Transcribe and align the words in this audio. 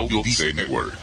Audio 0.00 0.22
Dice 0.22 0.54
Network. 0.54 0.96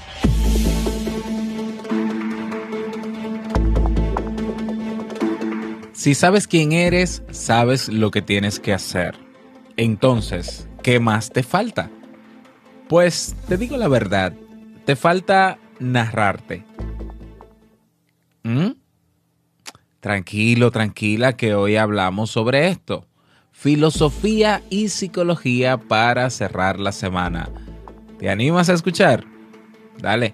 Si 5.93 6.15
sabes 6.15 6.47
quién 6.47 6.71
eres, 6.71 7.21
sabes 7.29 7.89
lo 7.89 8.09
que 8.09 8.23
tienes 8.23 8.59
que 8.59 8.73
hacer. 8.73 9.13
Entonces, 9.75 10.67
¿qué 10.81 10.99
más 10.99 11.29
te 11.29 11.43
falta? 11.43 11.91
Pues 12.89 13.35
te 13.47 13.57
digo 13.57 13.77
la 13.77 13.87
verdad, 13.87 14.33
te 14.85 14.95
falta 14.95 15.59
narrarte. 15.77 16.65
¿Mm? 18.41 18.71
Tranquilo, 19.99 20.71
tranquila, 20.71 21.37
que 21.37 21.53
hoy 21.53 21.75
hablamos 21.75 22.31
sobre 22.31 22.69
esto. 22.69 23.05
Filosofía 23.51 24.63
y 24.71 24.89
psicología 24.89 25.77
para 25.77 26.31
cerrar 26.31 26.79
la 26.79 26.91
semana. 26.91 27.47
¿Te 28.19 28.29
animas 28.29 28.69
a 28.69 28.73
escuchar? 28.73 29.23
Dale. 29.99 30.33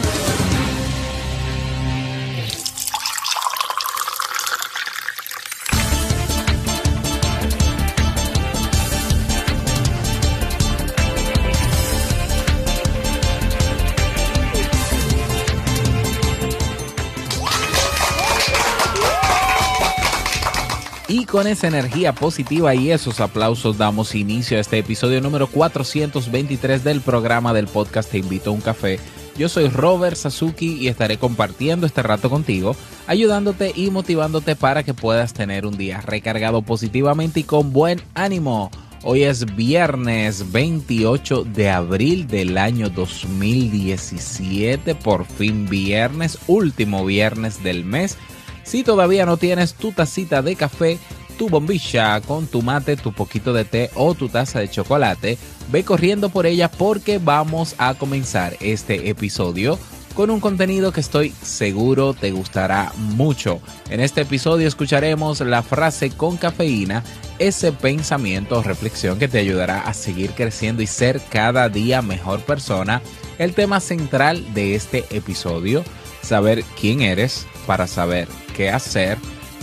Con 21.41 21.47
esa 21.47 21.67
energía 21.67 22.13
positiva 22.13 22.75
y 22.75 22.91
esos 22.91 23.19
aplausos 23.19 23.79
damos 23.79 24.13
inicio 24.13 24.59
a 24.59 24.61
este 24.61 24.77
episodio 24.77 25.21
número 25.21 25.47
423 25.47 26.83
del 26.83 27.01
programa 27.01 27.51
del 27.51 27.65
podcast 27.65 28.11
Te 28.11 28.19
invito 28.19 28.51
a 28.51 28.53
un 28.53 28.61
café. 28.61 28.99
Yo 29.39 29.49
soy 29.49 29.67
Robert 29.67 30.15
Sasuki 30.15 30.73
y 30.73 30.87
estaré 30.87 31.17
compartiendo 31.17 31.87
este 31.87 32.03
rato 32.03 32.29
contigo, 32.29 32.75
ayudándote 33.07 33.73
y 33.75 33.89
motivándote 33.89 34.55
para 34.55 34.83
que 34.83 34.93
puedas 34.93 35.33
tener 35.33 35.65
un 35.65 35.75
día 35.75 35.99
recargado 36.01 36.61
positivamente 36.61 37.39
y 37.39 37.43
con 37.43 37.73
buen 37.73 38.03
ánimo. 38.13 38.69
Hoy 39.01 39.23
es 39.23 39.55
viernes 39.55 40.51
28 40.51 41.45
de 41.45 41.71
abril 41.71 42.27
del 42.27 42.55
año 42.59 42.91
2017, 42.91 44.93
por 44.93 45.25
fin 45.25 45.67
viernes, 45.67 46.37
último 46.45 47.03
viernes 47.03 47.63
del 47.63 47.83
mes. 47.83 48.15
Si 48.63 48.83
todavía 48.83 49.25
no 49.25 49.37
tienes 49.37 49.73
tu 49.73 49.91
tacita 49.91 50.43
de 50.43 50.55
café, 50.55 50.99
tu 51.41 51.49
bombilla 51.49 52.21
con 52.21 52.45
tu 52.45 52.61
mate, 52.61 52.95
tu 52.95 53.13
poquito 53.13 53.51
de 53.51 53.65
té 53.65 53.89
o 53.95 54.13
tu 54.13 54.29
taza 54.29 54.59
de 54.59 54.69
chocolate, 54.69 55.39
ve 55.71 55.83
corriendo 55.83 56.29
por 56.29 56.45
ella 56.45 56.69
porque 56.69 57.17
vamos 57.17 57.73
a 57.79 57.95
comenzar 57.95 58.55
este 58.59 59.09
episodio 59.09 59.79
con 60.13 60.29
un 60.29 60.39
contenido 60.39 60.91
que 60.91 60.99
estoy 60.99 61.31
seguro 61.41 62.13
te 62.13 62.29
gustará 62.29 62.93
mucho. 62.95 63.59
En 63.89 64.01
este 64.01 64.21
episodio 64.21 64.67
escucharemos 64.67 65.41
la 65.41 65.63
frase 65.63 66.11
con 66.11 66.37
cafeína, 66.37 67.03
ese 67.39 67.71
pensamiento 67.71 68.59
o 68.59 68.61
reflexión 68.61 69.17
que 69.17 69.27
te 69.27 69.39
ayudará 69.39 69.81
a 69.81 69.95
seguir 69.95 70.33
creciendo 70.33 70.83
y 70.83 70.87
ser 70.87 71.19
cada 71.31 71.69
día 71.69 72.03
mejor 72.03 72.41
persona. 72.41 73.01
El 73.39 73.55
tema 73.55 73.79
central 73.79 74.53
de 74.53 74.75
este 74.75 75.05
episodio, 75.09 75.83
saber 76.21 76.63
quién 76.79 77.01
eres 77.01 77.47
para 77.65 77.87
saber 77.87 78.27
qué 78.55 78.69
hacer 78.69 79.17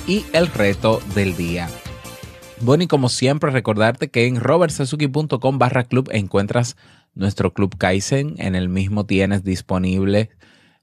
y 0.08 0.24
el 0.32 0.48
reto 0.48 1.00
del 1.14 1.36
día. 1.36 1.68
Bueno, 2.60 2.82
y 2.82 2.86
como 2.88 3.08
siempre, 3.08 3.52
recordarte 3.52 4.08
que 4.10 4.26
en 4.26 4.40
robertsazuki.com 4.40 5.58
barra 5.58 5.84
club 5.84 6.08
encuentras 6.12 6.76
nuestro 7.14 7.52
club 7.52 7.76
Kaizen. 7.76 8.34
En 8.38 8.56
el 8.56 8.68
mismo 8.68 9.06
tienes 9.06 9.44
disponible 9.44 10.30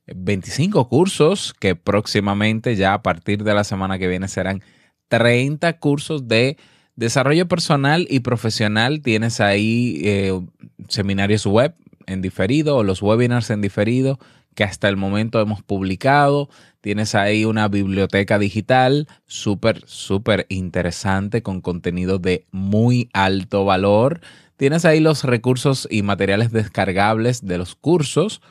25 0.07 0.87
cursos 0.87 1.53
que 1.59 1.75
próximamente, 1.75 2.75
ya 2.75 2.93
a 2.93 3.01
partir 3.01 3.43
de 3.43 3.53
la 3.53 3.63
semana 3.63 3.97
que 3.97 4.07
viene, 4.07 4.27
serán 4.27 4.61
30 5.09 5.79
cursos 5.79 6.27
de 6.27 6.57
desarrollo 6.95 7.47
personal 7.47 8.07
y 8.09 8.21
profesional. 8.21 9.01
Tienes 9.01 9.41
ahí 9.41 10.01
eh, 10.03 10.39
seminarios 10.87 11.45
web 11.45 11.75
en 12.05 12.21
diferido 12.21 12.77
o 12.77 12.83
los 12.83 13.01
webinars 13.01 13.49
en 13.49 13.61
diferido 13.61 14.19
que 14.55 14.63
hasta 14.63 14.89
el 14.89 14.97
momento 14.97 15.39
hemos 15.39 15.61
publicado. 15.61 16.49
Tienes 16.81 17.13
ahí 17.13 17.45
una 17.45 17.67
biblioteca 17.67 18.39
digital 18.39 19.07
súper, 19.25 19.83
súper 19.85 20.45
interesante 20.49 21.43
con 21.43 21.61
contenido 21.61 22.17
de 22.17 22.47
muy 22.51 23.09
alto 23.13 23.65
valor. 23.65 24.21
Tienes 24.57 24.85
ahí 24.85 25.01
los 25.01 25.23
recursos 25.23 25.87
y 25.91 26.01
materiales 26.01 26.51
descargables 26.51 27.45
de 27.45 27.57
los 27.57 27.75
cursos. 27.75 28.41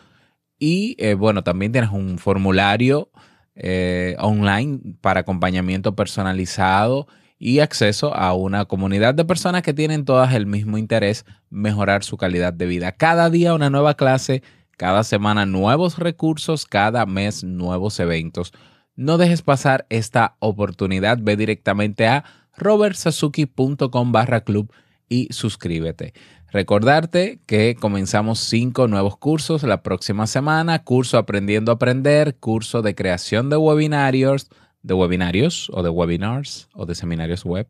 Y 0.58 0.96
eh, 0.98 1.14
bueno, 1.14 1.42
también 1.42 1.72
tienes 1.72 1.90
un 1.90 2.18
formulario 2.18 3.10
eh, 3.56 4.16
online 4.18 4.80
para 5.00 5.20
acompañamiento 5.20 5.96
personalizado 5.96 7.06
y 7.38 7.60
acceso 7.60 8.14
a 8.14 8.32
una 8.34 8.64
comunidad 8.64 9.14
de 9.14 9.24
personas 9.24 9.62
que 9.62 9.74
tienen 9.74 10.04
todas 10.04 10.34
el 10.34 10.46
mismo 10.46 10.78
interés, 10.78 11.24
mejorar 11.50 12.04
su 12.04 12.16
calidad 12.16 12.52
de 12.52 12.66
vida. 12.66 12.92
Cada 12.92 13.30
día 13.30 13.54
una 13.54 13.70
nueva 13.70 13.94
clase 13.94 14.42
cada 14.76 15.04
semana 15.04 15.46
nuevos 15.46 15.98
recursos, 15.98 16.66
cada 16.66 17.06
mes 17.06 17.44
nuevos 17.44 17.98
eventos. 18.00 18.52
No 18.96 19.18
dejes 19.18 19.42
pasar 19.42 19.86
esta 19.90 20.36
oportunidad. 20.38 21.18
Ve 21.20 21.36
directamente 21.36 22.06
a 22.06 22.24
robertsazuki.com 22.56 24.12
barra 24.12 24.42
club 24.42 24.72
y 25.08 25.28
suscríbete. 25.32 26.14
Recordarte 26.52 27.40
que 27.46 27.74
comenzamos 27.74 28.38
cinco 28.38 28.86
nuevos 28.86 29.16
cursos 29.16 29.64
la 29.64 29.82
próxima 29.82 30.28
semana. 30.28 30.84
Curso 30.84 31.18
Aprendiendo 31.18 31.72
a 31.72 31.74
Aprender, 31.74 32.36
curso 32.36 32.80
de 32.80 32.94
creación 32.94 33.50
de 33.50 33.56
webinarios, 33.56 34.48
de 34.82 34.94
webinarios 34.94 35.68
o 35.72 35.82
de 35.82 35.90
webinars 35.90 36.68
o 36.72 36.86
de 36.86 36.94
seminarios 36.94 37.44
web. 37.44 37.68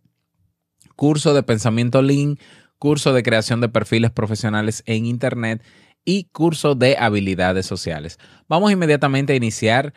Curso 0.96 1.32
de 1.32 1.42
pensamiento 1.42 2.02
lean, 2.02 2.38
curso 2.78 3.14
de 3.14 3.22
creación 3.22 3.62
de 3.62 3.70
perfiles 3.70 4.10
profesionales 4.10 4.82
en 4.84 5.06
Internet 5.06 5.62
y 6.04 6.24
curso 6.24 6.74
de 6.74 6.96
habilidades 6.98 7.66
sociales. 7.66 8.18
Vamos 8.48 8.72
inmediatamente 8.72 9.32
a 9.32 9.36
iniciar 9.36 9.94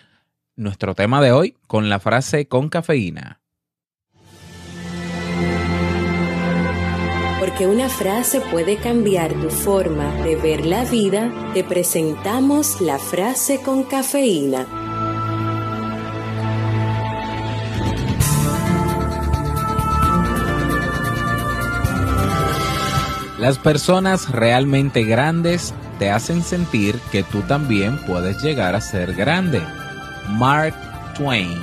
nuestro 0.56 0.95
tema 0.95 1.22
de 1.22 1.31
hoy 1.31 1.56
con 1.68 1.90
la 1.90 2.00
frase 2.00 2.47
con 2.47 2.69
cafeína. 2.69 3.41
Porque 7.40 7.68
una 7.68 7.90
frase 7.90 8.41
puede 8.41 8.78
cambiar 8.78 9.34
tu 9.34 9.50
forma 9.50 10.12
de 10.23 10.35
ver 10.35 10.66
la 10.66 10.84
vida, 10.85 11.31
te 11.53 11.63
presentamos 11.63 12.81
la 12.81 13.00
frase 13.00 13.62
con 13.62 13.84
cafeína. 13.84 14.68
Las 23.39 23.59
personas 23.59 24.31
realmente 24.31 25.03
grandes 25.03 25.74
te 25.99 26.11
hacen 26.11 26.44
sentir 26.44 26.99
que 27.11 27.23
tú 27.23 27.41
también 27.41 27.97
puedes 28.05 28.41
llegar 28.44 28.75
a 28.75 28.81
ser 28.81 29.13
grande. 29.13 29.61
Mark 30.29 30.75
Twain. 31.15 31.57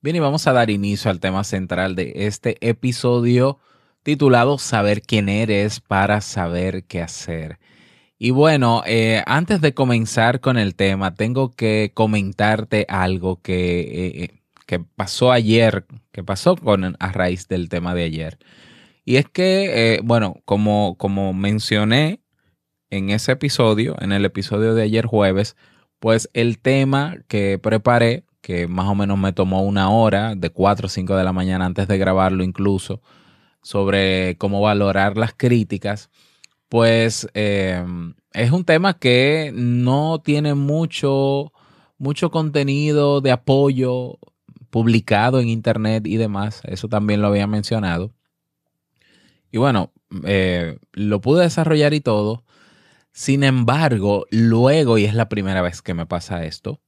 Bien, 0.00 0.16
y 0.16 0.20
vamos 0.20 0.46
a 0.46 0.52
dar 0.52 0.70
inicio 0.70 1.10
al 1.10 1.20
tema 1.20 1.42
central 1.44 1.96
de 1.96 2.12
este 2.14 2.56
episodio 2.60 3.58
titulado 4.02 4.58
Saber 4.58 5.02
quién 5.02 5.28
eres 5.28 5.80
para 5.80 6.20
saber 6.20 6.84
qué 6.84 7.02
hacer. 7.02 7.58
Y 8.18 8.30
bueno, 8.30 8.82
eh, 8.86 9.22
antes 9.26 9.60
de 9.60 9.74
comenzar 9.74 10.40
con 10.40 10.58
el 10.58 10.74
tema, 10.74 11.14
tengo 11.14 11.50
que 11.50 11.92
comentarte 11.94 12.84
algo 12.88 13.40
que 13.40 13.80
eh, 14.24 14.37
que 14.68 14.80
pasó 14.80 15.32
ayer, 15.32 15.86
que 16.12 16.22
pasó 16.22 16.54
con, 16.54 16.94
a 17.00 17.12
raíz 17.12 17.48
del 17.48 17.70
tema 17.70 17.94
de 17.94 18.04
ayer. 18.04 18.38
Y 19.06 19.16
es 19.16 19.26
que, 19.26 19.94
eh, 19.94 20.00
bueno, 20.04 20.42
como, 20.44 20.96
como 20.98 21.32
mencioné 21.32 22.20
en 22.90 23.08
ese 23.08 23.32
episodio, 23.32 23.96
en 23.98 24.12
el 24.12 24.26
episodio 24.26 24.74
de 24.74 24.82
ayer 24.82 25.06
jueves, 25.06 25.56
pues 26.00 26.28
el 26.34 26.58
tema 26.58 27.16
que 27.28 27.58
preparé, 27.58 28.24
que 28.42 28.68
más 28.68 28.88
o 28.88 28.94
menos 28.94 29.16
me 29.18 29.32
tomó 29.32 29.62
una 29.62 29.88
hora, 29.88 30.34
de 30.34 30.50
4 30.50 30.84
o 30.84 30.90
5 30.90 31.16
de 31.16 31.24
la 31.24 31.32
mañana 31.32 31.64
antes 31.64 31.88
de 31.88 31.96
grabarlo 31.96 32.44
incluso, 32.44 33.00
sobre 33.62 34.36
cómo 34.36 34.60
valorar 34.60 35.16
las 35.16 35.32
críticas, 35.32 36.10
pues 36.68 37.26
eh, 37.32 37.82
es 38.34 38.50
un 38.50 38.66
tema 38.66 38.98
que 38.98 39.50
no 39.54 40.20
tiene 40.20 40.52
mucho, 40.52 41.54
mucho 41.96 42.30
contenido 42.30 43.22
de 43.22 43.30
apoyo 43.32 44.18
publicado 44.70 45.40
en 45.40 45.48
internet 45.48 46.06
y 46.06 46.16
demás. 46.16 46.60
Eso 46.64 46.88
también 46.88 47.22
lo 47.22 47.28
había 47.28 47.46
mencionado. 47.46 48.12
Y 49.50 49.58
bueno, 49.58 49.92
eh, 50.24 50.78
lo 50.92 51.20
pude 51.20 51.42
desarrollar 51.42 51.94
y 51.94 52.00
todo. 52.00 52.44
Sin 53.12 53.42
embargo, 53.42 54.26
luego, 54.30 54.98
y 54.98 55.04
es 55.04 55.14
la 55.14 55.28
primera 55.28 55.62
vez 55.62 55.82
que 55.82 55.94
me 55.94 56.06
pasa 56.06 56.44
esto, 56.44 56.80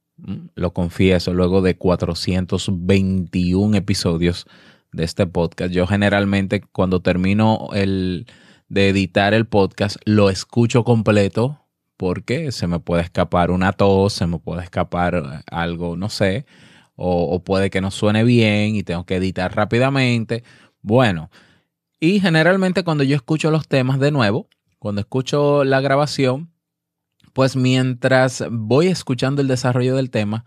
lo 0.55 0.73
confieso, 0.73 1.33
luego 1.33 1.61
de 1.61 1.77
421 1.77 3.75
episodios 3.75 4.45
de 4.91 5.03
este 5.03 5.25
podcast, 5.25 5.73
yo 5.73 5.87
generalmente 5.87 6.61
cuando 6.61 7.01
termino 7.01 7.69
el, 7.73 8.27
de 8.69 8.89
editar 8.89 9.33
el 9.33 9.47
podcast 9.47 9.97
lo 10.05 10.29
escucho 10.29 10.83
completo 10.83 11.65
porque 11.97 12.51
se 12.51 12.67
me 12.67 12.79
puede 12.79 13.03
escapar 13.03 13.51
una 13.51 13.73
tos, 13.73 14.13
se 14.13 14.27
me 14.27 14.39
puede 14.39 14.63
escapar 14.63 15.43
algo, 15.49 15.95
no 15.95 16.09
sé, 16.09 16.45
o, 17.01 17.43
puede 17.43 17.69
que 17.69 17.81
no 17.81 17.91
suene 17.91 18.23
bien 18.23 18.75
y 18.75 18.83
tengo 18.83 19.05
que 19.05 19.15
editar 19.15 19.55
rápidamente. 19.55 20.43
Bueno, 20.81 21.29
y 21.99 22.19
generalmente 22.19 22.83
cuando 22.83 23.03
yo 23.03 23.15
escucho 23.15 23.51
los 23.51 23.67
temas 23.67 23.99
de 23.99 24.11
nuevo, 24.11 24.47
cuando 24.79 25.01
escucho 25.01 25.63
la 25.63 25.81
grabación, 25.81 26.51
pues 27.33 27.55
mientras 27.55 28.43
voy 28.51 28.87
escuchando 28.87 29.41
el 29.41 29.47
desarrollo 29.47 29.95
del 29.95 30.09
tema, 30.09 30.45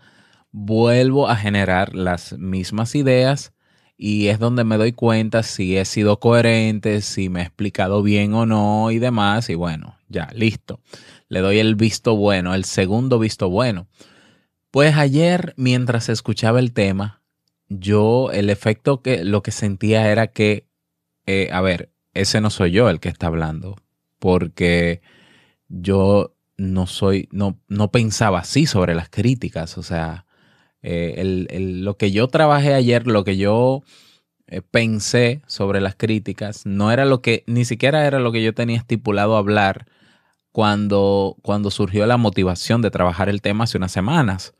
vuelvo 0.51 1.27
a 1.27 1.35
generar 1.35 1.95
las 1.95 2.37
mismas 2.37 2.95
ideas 2.95 3.53
y 3.97 4.27
es 4.27 4.39
donde 4.39 4.63
me 4.63 4.77
doy 4.77 4.91
cuenta 4.91 5.43
si 5.43 5.77
he 5.77 5.85
sido 5.85 6.19
coherente, 6.19 7.01
si 7.01 7.29
me 7.29 7.41
he 7.41 7.43
explicado 7.43 8.03
bien 8.03 8.33
o 8.33 8.45
no 8.45 8.91
y 8.91 8.99
demás. 8.99 9.49
Y 9.49 9.55
bueno, 9.55 9.97
ya, 10.09 10.29
listo. 10.33 10.81
Le 11.29 11.39
doy 11.39 11.59
el 11.59 11.75
visto 11.75 12.15
bueno, 12.15 12.53
el 12.53 12.65
segundo 12.65 13.19
visto 13.19 13.49
bueno. 13.49 13.87
Pues 14.75 14.97
ayer, 14.97 15.53
mientras 15.55 16.09
escuchaba 16.09 16.59
el 16.59 16.73
tema, 16.73 17.21
yo 17.69 18.29
el 18.33 18.49
efecto 18.49 19.01
que 19.01 19.23
lo 19.23 19.41
que 19.41 19.51
sentía 19.51 20.11
era 20.11 20.27
que 20.27 20.67
eh, 21.25 21.47
a 21.53 21.61
ver, 21.61 21.93
ese 22.13 22.41
no 22.41 22.49
soy 22.49 22.71
yo 22.71 22.89
el 22.89 22.99
que 22.99 23.07
está 23.07 23.27
hablando, 23.27 23.77
porque 24.19 25.01
yo 25.69 26.35
no 26.57 26.87
soy, 26.87 27.29
no, 27.31 27.57
no 27.69 27.89
pensaba 27.89 28.39
así 28.39 28.65
sobre 28.65 28.95
las 28.95 29.07
críticas, 29.07 29.77
o 29.77 29.81
sea, 29.81 30.25
eh, 30.81 31.45
lo 31.81 31.95
que 31.95 32.11
yo 32.11 32.27
trabajé 32.27 32.73
ayer, 32.73 33.07
lo 33.07 33.23
que 33.23 33.37
yo 33.37 33.81
eh, 34.47 34.61
pensé 34.61 35.41
sobre 35.47 35.79
las 35.79 35.95
críticas, 35.95 36.65
no 36.65 36.91
era 36.91 37.05
lo 37.05 37.21
que, 37.21 37.45
ni 37.47 37.63
siquiera 37.63 38.05
era 38.05 38.19
lo 38.19 38.33
que 38.33 38.43
yo 38.43 38.53
tenía 38.53 38.79
estipulado 38.79 39.37
hablar 39.37 39.85
cuando, 40.51 41.37
cuando 41.43 41.71
surgió 41.71 42.05
la 42.05 42.17
motivación 42.17 42.81
de 42.81 42.91
trabajar 42.91 43.29
el 43.29 43.41
tema 43.41 43.63
hace 43.63 43.77
unas 43.77 43.93
semanas. 43.93 44.53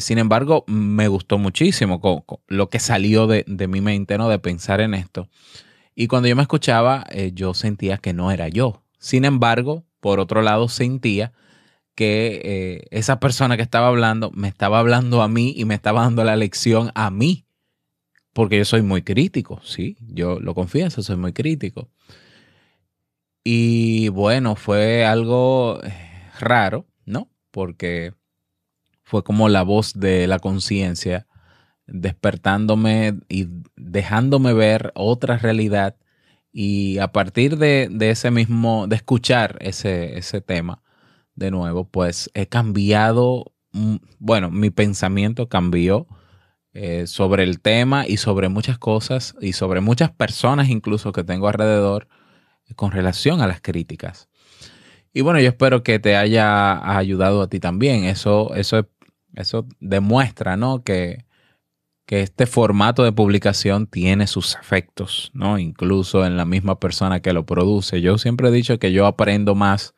Sin 0.00 0.18
embargo, 0.18 0.64
me 0.66 1.08
gustó 1.08 1.38
muchísimo 1.38 2.00
lo 2.46 2.68
que 2.68 2.78
salió 2.78 3.26
de, 3.26 3.44
mi 3.68 3.80
mente, 3.80 4.18
¿no? 4.18 4.28
De 4.28 4.38
pensar 4.38 4.80
en 4.80 4.94
esto. 4.94 5.28
Y 5.94 6.06
cuando 6.06 6.28
yo 6.28 6.36
me 6.36 6.42
escuchaba, 6.42 7.04
eh, 7.10 7.32
yo 7.34 7.54
sentía 7.54 7.98
que 7.98 8.12
no 8.12 8.30
era 8.30 8.48
yo. 8.48 8.82
Sin 8.98 9.24
embargo, 9.24 9.84
por 10.00 10.20
otro 10.20 10.42
lado, 10.42 10.68
sentía 10.68 11.32
que 11.94 12.40
eh, 12.44 12.86
esa 12.90 13.20
persona 13.20 13.56
que 13.56 13.62
estaba 13.62 13.88
hablando 13.88 14.30
me 14.32 14.48
estaba 14.48 14.78
hablando 14.78 15.22
a 15.22 15.28
mí 15.28 15.52
y 15.56 15.64
me 15.64 15.74
estaba 15.74 16.02
dando 16.02 16.24
la 16.24 16.36
lección 16.36 16.90
a 16.94 17.10
mí. 17.10 17.46
Porque 18.32 18.58
yo 18.58 18.64
soy 18.64 18.82
muy 18.82 19.02
crítico, 19.02 19.60
sí, 19.64 19.96
yo 20.00 20.38
lo 20.38 20.54
confieso, 20.54 21.02
soy 21.02 21.16
muy 21.16 21.32
crítico. 21.32 21.90
Y 23.42 24.08
bueno, 24.08 24.54
fue 24.54 25.04
algo 25.04 25.80
eh, 25.82 25.92
raro, 26.38 26.86
¿no? 27.04 27.28
Porque 27.50 28.12
fue 29.10 29.24
como 29.24 29.48
la 29.48 29.62
voz 29.62 29.94
de 29.98 30.28
la 30.28 30.38
conciencia 30.38 31.26
despertándome 31.88 33.18
y 33.28 33.48
dejándome 33.76 34.52
ver 34.52 34.92
otra 34.94 35.36
realidad. 35.36 35.96
Y 36.52 36.98
a 36.98 37.08
partir 37.10 37.58
de, 37.58 37.90
ese 38.00 38.30
mismo, 38.30 38.86
de 38.86 38.94
escuchar 38.94 39.58
ese, 39.60 40.16
ese 40.16 40.40
tema 40.40 40.82
de 41.34 41.50
nuevo, 41.50 41.88
pues 41.88 42.30
he 42.34 42.46
cambiado, 42.46 43.52
mm, 43.72 43.96
bueno, 44.20 44.52
mi 44.52 44.70
pensamiento 44.70 45.48
cambió 45.48 46.06
eh, 46.72 47.08
sobre 47.08 47.42
el 47.42 47.60
tema 47.60 48.06
y 48.06 48.16
sobre 48.16 48.48
muchas 48.48 48.78
cosas 48.78 49.34
y 49.40 49.54
sobre 49.54 49.80
muchas 49.80 50.12
personas 50.12 50.68
incluso 50.68 51.10
que 51.10 51.24
tengo 51.24 51.48
alrededor 51.48 52.06
con 52.76 52.92
relación 52.92 53.40
a 53.40 53.48
las 53.48 53.60
críticas. 53.60 54.28
Y 55.12 55.22
bueno, 55.22 55.40
yo 55.40 55.48
espero 55.48 55.82
que 55.82 55.98
te 55.98 56.16
haya 56.16 56.96
ayudado 56.96 57.42
a 57.42 57.48
ti 57.48 57.58
también. 57.58 58.04
Eso, 58.04 58.54
eso, 58.54 58.88
eso 59.34 59.66
demuestra, 59.80 60.56
¿no? 60.56 60.82
Que, 60.82 61.24
que 62.06 62.22
este 62.22 62.46
formato 62.46 63.04
de 63.04 63.12
publicación 63.12 63.86
tiene 63.86 64.26
sus 64.26 64.56
efectos, 64.56 65.30
¿no? 65.34 65.58
Incluso 65.58 66.26
en 66.26 66.36
la 66.36 66.44
misma 66.44 66.80
persona 66.80 67.20
que 67.20 67.32
lo 67.32 67.46
produce. 67.46 68.00
Yo 68.00 68.18
siempre 68.18 68.48
he 68.48 68.52
dicho 68.52 68.78
que 68.78 68.92
yo 68.92 69.06
aprendo 69.06 69.54
más 69.54 69.94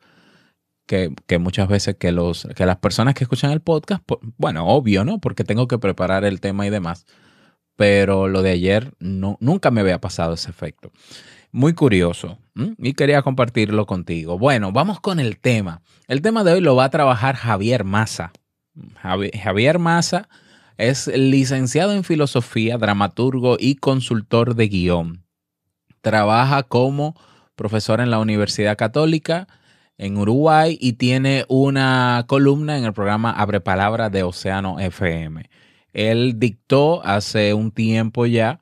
que, 0.85 1.39
muchas 1.39 1.67
veces 1.67 1.95
que, 1.95 2.11
los, 2.11 2.47
que 2.55 2.65
las 2.65 2.77
personas 2.77 3.15
que 3.15 3.23
escuchan 3.23 3.51
el 3.51 3.61
podcast, 3.61 4.03
bueno, 4.37 4.67
obvio, 4.67 5.03
¿no? 5.03 5.19
Porque 5.19 5.43
tengo 5.43 5.67
que 5.67 5.79
preparar 5.79 6.25
el 6.25 6.39
tema 6.39 6.67
y 6.67 6.69
demás. 6.69 7.05
Pero 7.75 8.27
lo 8.27 8.43
de 8.43 8.51
ayer 8.51 8.93
no, 8.99 9.37
nunca 9.39 9.71
me 9.71 9.81
había 9.81 9.99
pasado 9.99 10.35
ese 10.35 10.51
efecto. 10.51 10.91
Muy 11.51 11.73
curioso 11.73 12.39
y 12.77 12.93
quería 12.93 13.21
compartirlo 13.21 13.85
contigo. 13.85 14.37
Bueno, 14.37 14.71
vamos 14.71 14.99
con 14.99 15.19
el 15.19 15.39
tema. 15.39 15.81
El 16.07 16.21
tema 16.21 16.43
de 16.43 16.53
hoy 16.53 16.61
lo 16.61 16.75
va 16.75 16.85
a 16.85 16.89
trabajar 16.89 17.35
Javier 17.35 17.83
Massa. 17.83 18.31
Javier 18.95 19.79
Massa 19.79 20.29
es 20.77 21.07
licenciado 21.07 21.93
en 21.93 22.03
filosofía, 22.03 22.77
dramaturgo 22.77 23.57
y 23.59 23.75
consultor 23.75 24.55
de 24.55 24.67
guion. 24.67 25.23
Trabaja 26.01 26.63
como 26.63 27.15
profesor 27.55 28.01
en 28.01 28.09
la 28.09 28.19
Universidad 28.19 28.77
Católica 28.77 29.47
en 29.97 30.17
Uruguay 30.17 30.77
y 30.81 30.93
tiene 30.93 31.45
una 31.47 32.25
columna 32.27 32.77
en 32.77 32.85
el 32.85 32.93
programa 32.93 33.31
Abre 33.31 33.61
Palabra 33.61 34.09
de 34.09 34.23
Océano 34.23 34.79
FM. 34.79 35.49
Él 35.93 36.39
dictó 36.39 37.05
hace 37.05 37.53
un 37.53 37.71
tiempo 37.71 38.25
ya 38.25 38.59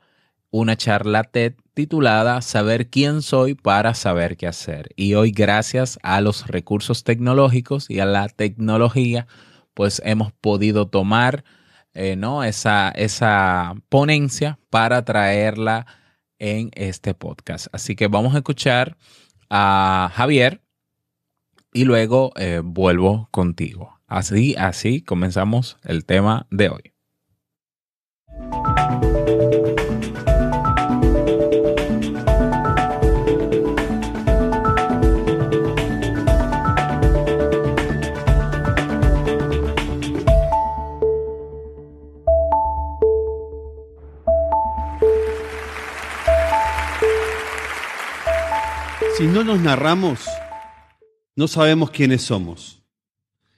una 0.51 0.75
charla 0.75 1.23
TED 1.23 1.53
titulada 1.73 2.41
Saber 2.41 2.89
quién 2.89 3.21
soy 3.21 3.55
para 3.55 3.93
saber 3.93 4.35
qué 4.35 4.47
hacer. 4.47 4.89
Y 4.97 5.13
hoy 5.13 5.31
gracias 5.31 5.97
a 6.03 6.19
los 6.19 6.47
recursos 6.47 7.05
tecnológicos 7.05 7.89
y 7.89 8.01
a 8.01 8.05
la 8.05 8.27
tecnología, 8.27 9.27
pues 9.73 10.01
hemos 10.05 10.31
podido 10.33 10.87
tomar 10.87 11.43
eh, 11.93 12.15
¿no? 12.15 12.43
esa, 12.43 12.89
esa 12.89 13.73
ponencia 13.89 14.59
para 14.69 15.03
traerla 15.03 15.85
en 16.39 16.71
este 16.73 17.13
podcast. 17.13 17.67
Así 17.71 17.95
que 17.95 18.07
vamos 18.07 18.33
a 18.33 18.39
escuchar 18.39 18.97
a 19.49 20.11
Javier 20.13 20.61
y 21.73 21.85
luego 21.85 22.31
eh, 22.35 22.61
vuelvo 22.63 23.27
contigo. 23.31 23.99
Así, 24.07 24.55
así 24.57 25.01
comenzamos 25.01 25.77
el 25.83 26.05
tema 26.05 26.47
de 26.49 26.69
hoy. 26.69 26.90
Si 49.21 49.27
no 49.27 49.43
nos 49.43 49.59
narramos, 49.59 50.21
no 51.35 51.47
sabemos 51.47 51.91
quiénes 51.91 52.23
somos. 52.23 52.81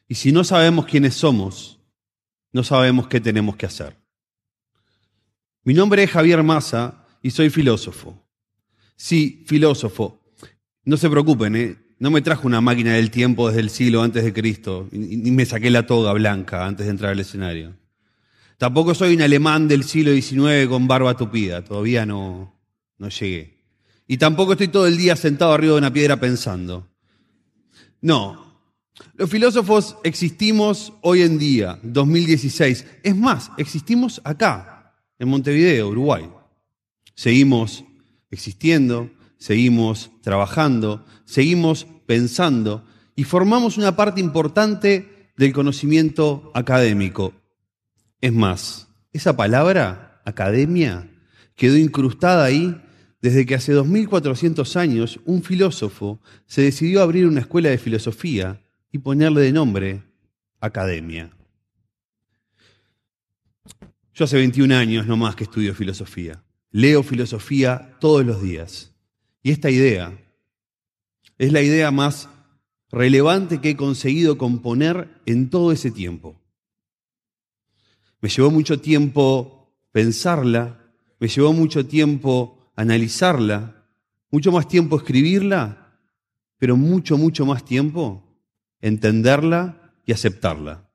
Y 0.09 0.15
si 0.15 0.33
no 0.33 0.43
sabemos 0.43 0.85
quiénes 0.87 1.13
somos, 1.13 1.79
no 2.51 2.65
sabemos 2.65 3.07
qué 3.07 3.21
tenemos 3.21 3.55
que 3.55 3.65
hacer. 3.65 3.95
Mi 5.63 5.73
nombre 5.73 6.03
es 6.03 6.11
Javier 6.11 6.43
Massa 6.43 7.05
y 7.21 7.31
soy 7.31 7.49
filósofo. 7.49 8.21
Sí, 8.97 9.45
filósofo. 9.47 10.21
No 10.83 10.97
se 10.97 11.09
preocupen, 11.09 11.55
¿eh? 11.55 11.77
no 11.97 12.11
me 12.11 12.21
trajo 12.21 12.45
una 12.45 12.59
máquina 12.59 12.95
del 12.95 13.09
tiempo 13.09 13.47
desde 13.47 13.61
el 13.61 13.69
siglo 13.69 14.01
antes 14.01 14.25
de 14.25 14.33
Cristo, 14.33 14.89
ni 14.91 15.31
me 15.31 15.45
saqué 15.45 15.69
la 15.69 15.85
toga 15.85 16.11
blanca 16.11 16.65
antes 16.65 16.87
de 16.87 16.91
entrar 16.91 17.13
al 17.13 17.21
escenario. 17.21 17.73
Tampoco 18.57 18.93
soy 18.93 19.15
un 19.15 19.21
alemán 19.21 19.69
del 19.69 19.85
siglo 19.85 20.11
XIX 20.11 20.67
con 20.67 20.89
barba 20.89 21.15
tupida, 21.15 21.63
todavía 21.63 22.05
no, 22.05 22.53
no 22.97 23.07
llegué. 23.07 23.52
Y 24.13 24.17
tampoco 24.17 24.51
estoy 24.51 24.67
todo 24.67 24.85
el 24.85 24.95
día 24.95 25.15
sentado 25.15 25.53
arriba 25.53 25.71
de 25.71 25.79
una 25.79 25.91
piedra 25.91 26.19
pensando. 26.19 26.87
No, 27.99 28.61
Los 29.15 29.27
filósofos 29.27 29.97
existimos 30.03 30.93
hoy 31.01 31.23
en 31.23 31.39
día, 31.39 31.79
2016. 31.81 32.85
Es 33.01 33.15
más, 33.17 33.49
existimos 33.57 34.21
acá, 34.23 34.93
en 35.17 35.29
Montevideo, 35.29 35.87
Uruguay. 35.87 36.29
Seguimos 37.15 37.85
existiendo, 38.29 39.09
seguimos 39.39 40.11
trabajando, 40.21 41.03
seguimos 41.25 41.87
pensando 42.05 42.85
y 43.15 43.23
formamos 43.23 43.79
una 43.79 43.95
parte 43.95 44.21
importante 44.21 45.31
del 45.37 45.53
conocimiento 45.53 46.51
académico. 46.53 47.33
Es 48.21 48.31
más, 48.31 48.89
esa 49.11 49.35
palabra, 49.35 50.21
academia, 50.23 51.09
quedó 51.55 51.77
incrustada 51.77 52.43
ahí 52.43 52.79
desde 53.23 53.45
que 53.45 53.55
hace 53.55 53.71
2400 53.71 54.75
años 54.75 55.17
un 55.23 55.43
filósofo 55.43 56.19
se 56.45 56.63
decidió 56.63 56.99
a 56.99 57.03
abrir 57.03 57.25
una 57.25 57.39
escuela 57.39 57.69
de 57.69 57.77
filosofía 57.77 58.61
y 58.91 58.97
ponerle 58.97 59.39
de 59.39 59.53
nombre 59.53 60.03
academia. 60.59 61.31
Yo 64.13 64.25
hace 64.25 64.35
21 64.35 64.75
años 64.75 65.07
no 65.07 65.15
más 65.15 65.37
que 65.37 65.45
estudio 65.45 65.73
filosofía. 65.73 66.43
Leo 66.69 67.01
filosofía 67.01 67.95
todos 68.01 68.25
los 68.25 68.41
días. 68.43 68.91
Y 69.41 69.51
esta 69.51 69.71
idea 69.71 70.19
es 71.37 71.53
la 71.53 71.61
idea 71.61 71.91
más 71.91 72.27
relevante 72.91 73.61
que 73.61 73.69
he 73.69 73.77
conseguido 73.77 74.37
componer 74.37 75.07
en 75.25 75.49
todo 75.49 75.71
ese 75.71 75.91
tiempo. 75.91 76.35
Me 78.19 78.27
llevó 78.27 78.51
mucho 78.51 78.81
tiempo 78.81 79.73
pensarla, 79.93 80.93
me 81.19 81.29
llevó 81.29 81.53
mucho 81.53 81.85
tiempo 81.85 82.52
analizarla, 82.75 83.85
mucho 84.31 84.51
más 84.51 84.67
tiempo 84.67 84.97
escribirla, 84.97 85.99
pero 86.57 86.77
mucho, 86.77 87.17
mucho 87.17 87.45
más 87.45 87.65
tiempo 87.65 88.23
entenderla 88.79 89.93
y 90.05 90.11
aceptarla. 90.11 90.89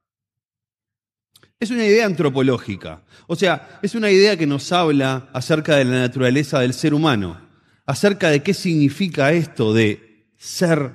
Es 1.61 1.71
una 1.71 1.85
idea 1.85 2.07
antropológica, 2.07 3.03
o 3.27 3.35
sea, 3.35 3.81
es 3.83 3.95
una 3.95 4.11
idea 4.11 4.37
que 4.37 4.47
nos 4.47 4.71
habla 4.73 5.29
acerca 5.33 5.77
de 5.77 5.85
la 5.85 6.01
naturaleza 6.01 6.61
del 6.61 6.73
ser 6.73 6.95
humano, 6.95 7.41
acerca 7.85 8.31
de 8.31 8.43
qué 8.43 8.55
significa 8.55 9.33
esto 9.33 9.75
de 9.75 10.31
ser 10.37 10.93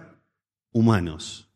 humanos. 0.72 1.50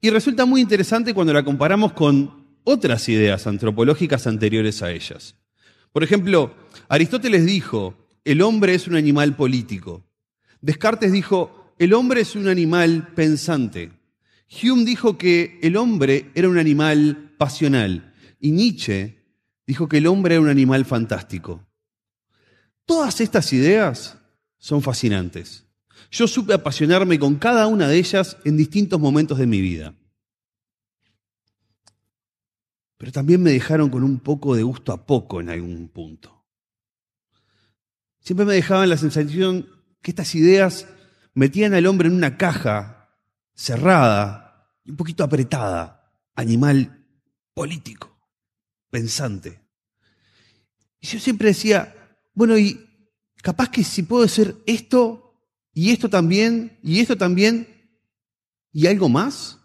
Y 0.00 0.10
resulta 0.10 0.44
muy 0.44 0.60
interesante 0.60 1.14
cuando 1.14 1.32
la 1.32 1.44
comparamos 1.44 1.92
con 1.92 2.46
otras 2.64 3.08
ideas 3.08 3.46
antropológicas 3.46 4.26
anteriores 4.26 4.82
a 4.82 4.90
ellas. 4.90 5.36
Por 5.92 6.04
ejemplo, 6.04 6.54
Aristóteles 6.88 7.46
dijo, 7.46 8.05
el 8.26 8.42
hombre 8.42 8.74
es 8.74 8.88
un 8.88 8.96
animal 8.96 9.36
político. 9.36 10.04
Descartes 10.60 11.12
dijo, 11.12 11.72
el 11.78 11.94
hombre 11.94 12.22
es 12.22 12.34
un 12.34 12.48
animal 12.48 13.14
pensante. 13.14 13.92
Hume 14.50 14.84
dijo 14.84 15.16
que 15.16 15.60
el 15.62 15.76
hombre 15.76 16.32
era 16.34 16.48
un 16.48 16.58
animal 16.58 17.34
pasional 17.38 18.12
y 18.40 18.50
Nietzsche 18.50 19.22
dijo 19.64 19.88
que 19.88 19.98
el 19.98 20.08
hombre 20.08 20.34
era 20.34 20.42
un 20.42 20.48
animal 20.48 20.84
fantástico. 20.84 21.64
Todas 22.84 23.20
estas 23.20 23.52
ideas 23.52 24.18
son 24.58 24.82
fascinantes. 24.82 25.64
Yo 26.10 26.26
supe 26.26 26.52
apasionarme 26.52 27.20
con 27.20 27.36
cada 27.36 27.68
una 27.68 27.86
de 27.86 27.96
ellas 27.96 28.38
en 28.44 28.56
distintos 28.56 28.98
momentos 28.98 29.38
de 29.38 29.46
mi 29.46 29.60
vida. 29.60 29.94
Pero 32.96 33.12
también 33.12 33.40
me 33.40 33.52
dejaron 33.52 33.88
con 33.88 34.02
un 34.02 34.18
poco 34.18 34.56
de 34.56 34.64
gusto 34.64 34.92
a 34.92 35.06
poco 35.06 35.40
en 35.40 35.48
algún 35.48 35.88
punto. 35.88 36.35
Siempre 38.26 38.44
me 38.44 38.54
dejaban 38.54 38.88
la 38.88 38.96
sensación 38.96 39.68
que 40.02 40.10
estas 40.10 40.34
ideas 40.34 40.88
metían 41.32 41.74
al 41.74 41.86
hombre 41.86 42.08
en 42.08 42.14
una 42.14 42.36
caja 42.36 43.16
cerrada 43.54 44.68
y 44.82 44.90
un 44.90 44.96
poquito 44.96 45.22
apretada, 45.22 46.12
animal 46.34 47.06
político, 47.54 48.18
pensante. 48.90 49.62
Y 51.00 51.06
yo 51.06 51.20
siempre 51.20 51.50
decía, 51.50 51.94
bueno, 52.34 52.58
y 52.58 52.84
capaz 53.42 53.70
que 53.70 53.84
si 53.84 54.02
puedo 54.02 54.24
hacer 54.24 54.56
esto, 54.66 55.40
y 55.72 55.92
esto 55.92 56.10
también, 56.10 56.80
y 56.82 56.98
esto 56.98 57.16
también, 57.16 57.68
y 58.72 58.88
algo 58.88 59.08
más. 59.08 59.60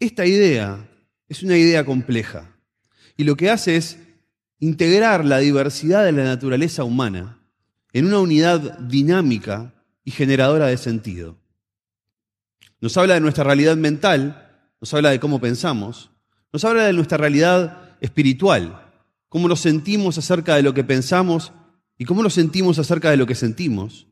Esta 0.00 0.26
idea 0.26 0.90
es 1.28 1.44
una 1.44 1.56
idea 1.56 1.84
compleja 1.84 2.58
y 3.16 3.22
lo 3.22 3.36
que 3.36 3.50
hace 3.50 3.76
es 3.76 3.98
integrar 4.64 5.26
la 5.26 5.38
diversidad 5.38 6.06
de 6.06 6.12
la 6.12 6.24
naturaleza 6.24 6.84
humana 6.84 7.38
en 7.92 8.06
una 8.06 8.18
unidad 8.18 8.78
dinámica 8.78 9.74
y 10.04 10.10
generadora 10.10 10.68
de 10.68 10.78
sentido. 10.78 11.36
Nos 12.80 12.96
habla 12.96 13.12
de 13.12 13.20
nuestra 13.20 13.44
realidad 13.44 13.76
mental, 13.76 14.70
nos 14.80 14.94
habla 14.94 15.10
de 15.10 15.20
cómo 15.20 15.38
pensamos, 15.38 16.10
nos 16.50 16.64
habla 16.64 16.86
de 16.86 16.94
nuestra 16.94 17.18
realidad 17.18 17.94
espiritual, 18.00 18.90
cómo 19.28 19.48
nos 19.48 19.60
sentimos 19.60 20.16
acerca 20.16 20.56
de 20.56 20.62
lo 20.62 20.72
que 20.72 20.82
pensamos 20.82 21.52
y 21.98 22.06
cómo 22.06 22.22
nos 22.22 22.32
sentimos 22.32 22.78
acerca 22.78 23.10
de 23.10 23.18
lo 23.18 23.26
que 23.26 23.34
sentimos. 23.34 24.06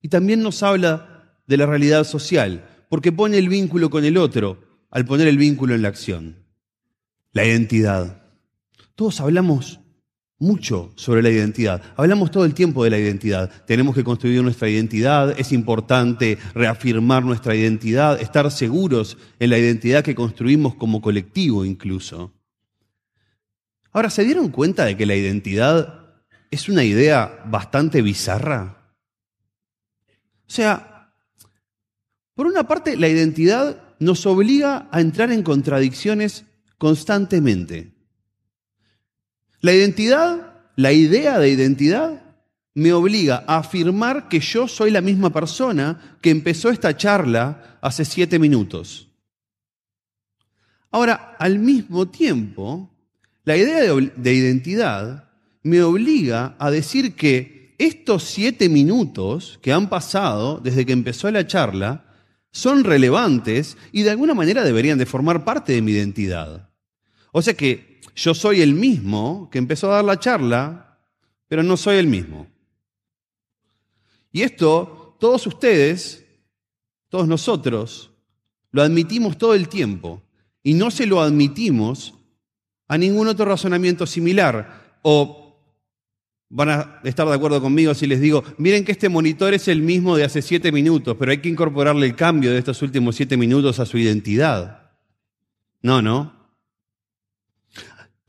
Y 0.00 0.08
también 0.08 0.42
nos 0.42 0.62
habla 0.62 1.36
de 1.46 1.58
la 1.58 1.66
realidad 1.66 2.04
social, 2.04 2.66
porque 2.88 3.12
pone 3.12 3.36
el 3.36 3.50
vínculo 3.50 3.90
con 3.90 4.06
el 4.06 4.16
otro 4.16 4.86
al 4.90 5.04
poner 5.04 5.28
el 5.28 5.36
vínculo 5.36 5.74
en 5.74 5.82
la 5.82 5.88
acción. 5.88 6.46
La 7.32 7.44
identidad. 7.44 8.22
Todos 8.94 9.20
hablamos 9.20 9.81
mucho 10.42 10.92
sobre 10.96 11.22
la 11.22 11.30
identidad. 11.30 11.80
Hablamos 11.96 12.32
todo 12.32 12.44
el 12.44 12.52
tiempo 12.52 12.82
de 12.82 12.90
la 12.90 12.98
identidad. 12.98 13.48
Tenemos 13.64 13.94
que 13.94 14.02
construir 14.02 14.42
nuestra 14.42 14.68
identidad, 14.68 15.38
es 15.38 15.52
importante 15.52 16.36
reafirmar 16.52 17.24
nuestra 17.24 17.54
identidad, 17.54 18.20
estar 18.20 18.50
seguros 18.50 19.16
en 19.38 19.50
la 19.50 19.58
identidad 19.58 20.02
que 20.02 20.16
construimos 20.16 20.74
como 20.74 21.00
colectivo 21.00 21.64
incluso. 21.64 22.34
Ahora, 23.92 24.10
¿se 24.10 24.24
dieron 24.24 24.48
cuenta 24.48 24.84
de 24.84 24.96
que 24.96 25.06
la 25.06 25.14
identidad 25.14 26.16
es 26.50 26.68
una 26.68 26.82
idea 26.82 27.44
bastante 27.46 28.02
bizarra? 28.02 28.94
O 30.48 30.50
sea, 30.50 31.12
por 32.34 32.46
una 32.46 32.66
parte, 32.66 32.96
la 32.96 33.08
identidad 33.08 33.80
nos 34.00 34.26
obliga 34.26 34.88
a 34.90 35.00
entrar 35.00 35.30
en 35.30 35.44
contradicciones 35.44 36.46
constantemente. 36.78 37.91
La 39.62 39.72
identidad, 39.72 40.54
la 40.74 40.92
idea 40.92 41.38
de 41.38 41.48
identidad, 41.48 42.20
me 42.74 42.92
obliga 42.92 43.44
a 43.46 43.58
afirmar 43.58 44.28
que 44.28 44.40
yo 44.40 44.66
soy 44.66 44.90
la 44.90 45.00
misma 45.00 45.32
persona 45.32 46.18
que 46.20 46.30
empezó 46.30 46.70
esta 46.70 46.96
charla 46.96 47.78
hace 47.80 48.04
siete 48.04 48.40
minutos. 48.40 49.08
Ahora, 50.90 51.36
al 51.38 51.60
mismo 51.60 52.08
tiempo, 52.08 52.90
la 53.44 53.56
idea 53.56 53.80
de, 53.80 54.34
identidad 54.34 55.30
me 55.62 55.80
obliga 55.82 56.56
a 56.58 56.72
decir 56.72 57.14
que 57.14 57.76
estos 57.78 58.24
siete 58.24 58.68
minutos 58.68 59.60
que 59.62 59.72
han 59.72 59.88
pasado 59.88 60.58
desde 60.58 60.84
que 60.84 60.92
empezó 60.92 61.30
la 61.30 61.46
charla 61.46 62.04
son 62.50 62.82
relevantes 62.82 63.76
y 63.92 64.02
de 64.02 64.10
alguna 64.10 64.34
manera 64.34 64.64
deberían 64.64 64.98
de 64.98 65.06
formar 65.06 65.44
parte 65.44 65.72
de 65.72 65.82
mi 65.82 65.92
identidad. 65.92 66.68
O 67.30 67.42
sea 67.42 67.54
que 67.54 67.91
yo 68.14 68.34
soy 68.34 68.60
el 68.60 68.74
mismo 68.74 69.48
que 69.50 69.58
empezó 69.58 69.90
a 69.90 69.96
dar 69.96 70.04
la 70.04 70.18
charla, 70.18 70.98
pero 71.48 71.62
no 71.62 71.76
soy 71.76 71.96
el 71.96 72.06
mismo. 72.06 72.46
Y 74.32 74.42
esto, 74.42 75.16
todos 75.18 75.46
ustedes, 75.46 76.24
todos 77.08 77.28
nosotros, 77.28 78.10
lo 78.70 78.82
admitimos 78.82 79.36
todo 79.36 79.54
el 79.54 79.68
tiempo 79.68 80.22
y 80.62 80.74
no 80.74 80.90
se 80.90 81.06
lo 81.06 81.20
admitimos 81.20 82.14
a 82.88 82.98
ningún 82.98 83.28
otro 83.28 83.44
razonamiento 83.44 84.06
similar. 84.06 84.98
O 85.02 85.42
van 86.48 86.68
a 86.68 87.00
estar 87.04 87.26
de 87.26 87.34
acuerdo 87.34 87.60
conmigo 87.60 87.94
si 87.94 88.06
les 88.06 88.20
digo, 88.20 88.44
miren 88.58 88.84
que 88.84 88.92
este 88.92 89.08
monitor 89.08 89.54
es 89.54 89.68
el 89.68 89.80
mismo 89.80 90.16
de 90.16 90.24
hace 90.24 90.42
siete 90.42 90.70
minutos, 90.70 91.16
pero 91.18 91.30
hay 91.30 91.38
que 91.38 91.48
incorporarle 91.48 92.06
el 92.06 92.16
cambio 92.16 92.50
de 92.50 92.58
estos 92.58 92.82
últimos 92.82 93.16
siete 93.16 93.36
minutos 93.36 93.78
a 93.80 93.86
su 93.86 93.98
identidad. 93.98 94.90
No, 95.82 96.02
no. 96.02 96.41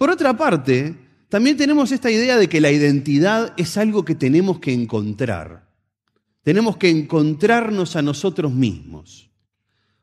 Por 0.03 0.11
otra 0.11 0.35
parte, 0.35 0.97
también 1.29 1.55
tenemos 1.55 1.93
esta 1.93 2.11
idea 2.11 2.35
de 2.35 2.49
que 2.49 2.59
la 2.59 2.69
identidad 2.69 3.53
es 3.55 3.77
algo 3.77 4.03
que 4.03 4.15
tenemos 4.15 4.59
que 4.59 4.73
encontrar. 4.73 5.65
Tenemos 6.41 6.75
que 6.75 6.89
encontrarnos 6.89 7.95
a 7.95 8.01
nosotros 8.01 8.51
mismos. 8.51 9.29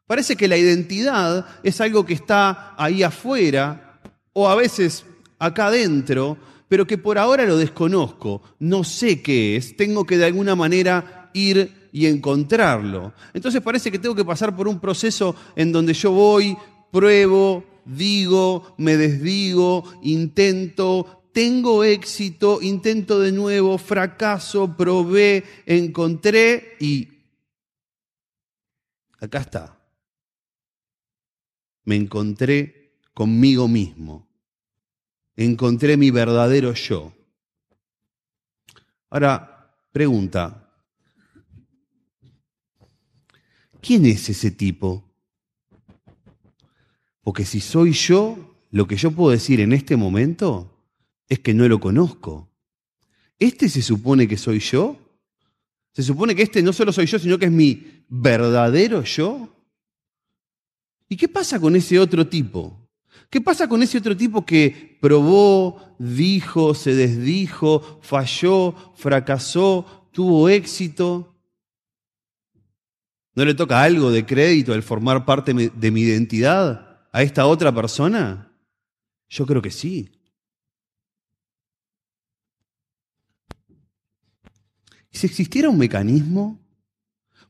Parece 0.07 0.37
que 0.37 0.49
la 0.49 0.57
identidad 0.57 1.45
es 1.62 1.83
algo 1.83 2.07
que 2.07 2.14
está 2.14 2.75
ahí 2.78 3.02
afuera 3.02 4.00
o 4.33 4.49
a 4.49 4.54
veces 4.54 5.04
acá 5.38 5.66
adentro, 5.66 6.38
pero 6.66 6.87
que 6.87 6.97
por 6.97 7.19
ahora 7.19 7.45
lo 7.45 7.59
desconozco, 7.59 8.40
no 8.59 8.85
sé 8.85 9.21
qué 9.21 9.57
es, 9.57 9.76
tengo 9.76 10.07
que 10.07 10.16
de 10.16 10.25
alguna 10.25 10.57
manera 10.57 11.28
ir 11.35 11.90
y 11.92 12.07
encontrarlo. 12.07 13.12
Entonces 13.35 13.61
parece 13.61 13.92
que 13.92 13.99
tengo 13.99 14.14
que 14.14 14.25
pasar 14.25 14.57
por 14.57 14.66
un 14.66 14.80
proceso 14.80 15.37
en 15.54 15.73
donde 15.73 15.92
yo 15.92 16.11
voy, 16.11 16.57
pruebo, 16.90 17.69
digo, 17.97 18.75
me 18.78 18.97
desdigo, 18.97 19.85
intento, 20.02 21.25
tengo 21.32 21.85
éxito, 21.85 22.61
intento 22.62 23.20
de 23.20 23.32
nuevo, 23.32 23.78
fracaso, 23.78 24.76
probé, 24.76 25.44
encontré 25.66 26.76
y 26.80 27.09
acá 29.20 29.40
está. 29.40 29.80
me 31.90 31.97
encontré 31.97 33.00
conmigo 33.14 33.66
mismo. 33.66 34.28
Encontré 35.35 35.97
mi 35.97 36.12
verdadero 36.12 36.73
yo. 36.75 37.12
Ahora, 39.09 39.75
pregunta, 39.90 40.70
¿quién 43.80 44.06
es 44.06 44.28
ese 44.28 44.52
tipo? 44.52 45.10
Porque 47.22 47.44
si 47.44 47.60
soy 47.60 47.92
yo, 47.92 48.50
lo 48.70 48.86
que 48.86 48.96
yo 48.96 49.10
puedo 49.10 49.30
decir 49.30 49.60
en 49.60 49.72
este 49.72 49.96
momento 49.96 50.70
es 51.28 51.38
que 51.40 51.54
no 51.54 51.68
lo 51.68 51.80
conozco. 51.80 52.50
¿Este 53.38 53.68
se 53.68 53.82
supone 53.82 54.28
que 54.28 54.36
soy 54.36 54.60
yo? 54.60 54.96
¿Se 55.92 56.02
supone 56.02 56.34
que 56.34 56.42
este 56.42 56.62
no 56.62 56.72
solo 56.72 56.92
soy 56.92 57.06
yo, 57.06 57.18
sino 57.18 57.38
que 57.38 57.46
es 57.46 57.52
mi 57.52 58.04
verdadero 58.08 59.02
yo? 59.02 59.48
¿Y 61.08 61.16
qué 61.16 61.28
pasa 61.28 61.58
con 61.60 61.74
ese 61.74 61.98
otro 61.98 62.26
tipo? 62.26 62.88
¿Qué 63.28 63.40
pasa 63.40 63.68
con 63.68 63.82
ese 63.82 63.98
otro 63.98 64.16
tipo 64.16 64.44
que 64.44 64.98
probó, 65.00 65.96
dijo, 65.98 66.74
se 66.74 66.94
desdijo, 66.94 68.00
falló, 68.02 68.74
fracasó, 68.96 70.08
tuvo 70.12 70.48
éxito? 70.48 71.36
¿No 73.34 73.44
le 73.44 73.54
toca 73.54 73.82
algo 73.82 74.10
de 74.10 74.26
crédito 74.26 74.72
al 74.72 74.82
formar 74.82 75.24
parte 75.24 75.54
de 75.54 75.90
mi 75.90 76.00
identidad 76.02 76.89
a 77.12 77.23
esta 77.23 77.47
otra 77.47 77.75
persona? 77.75 78.52
Yo 79.29 79.47
creo 79.47 79.62
que 79.62 79.71
sí. 79.71 80.12
¿Y 85.12 85.19
si 85.19 85.26
existiera 85.26 85.69
un 85.69 85.79
mecanismo 85.79 86.61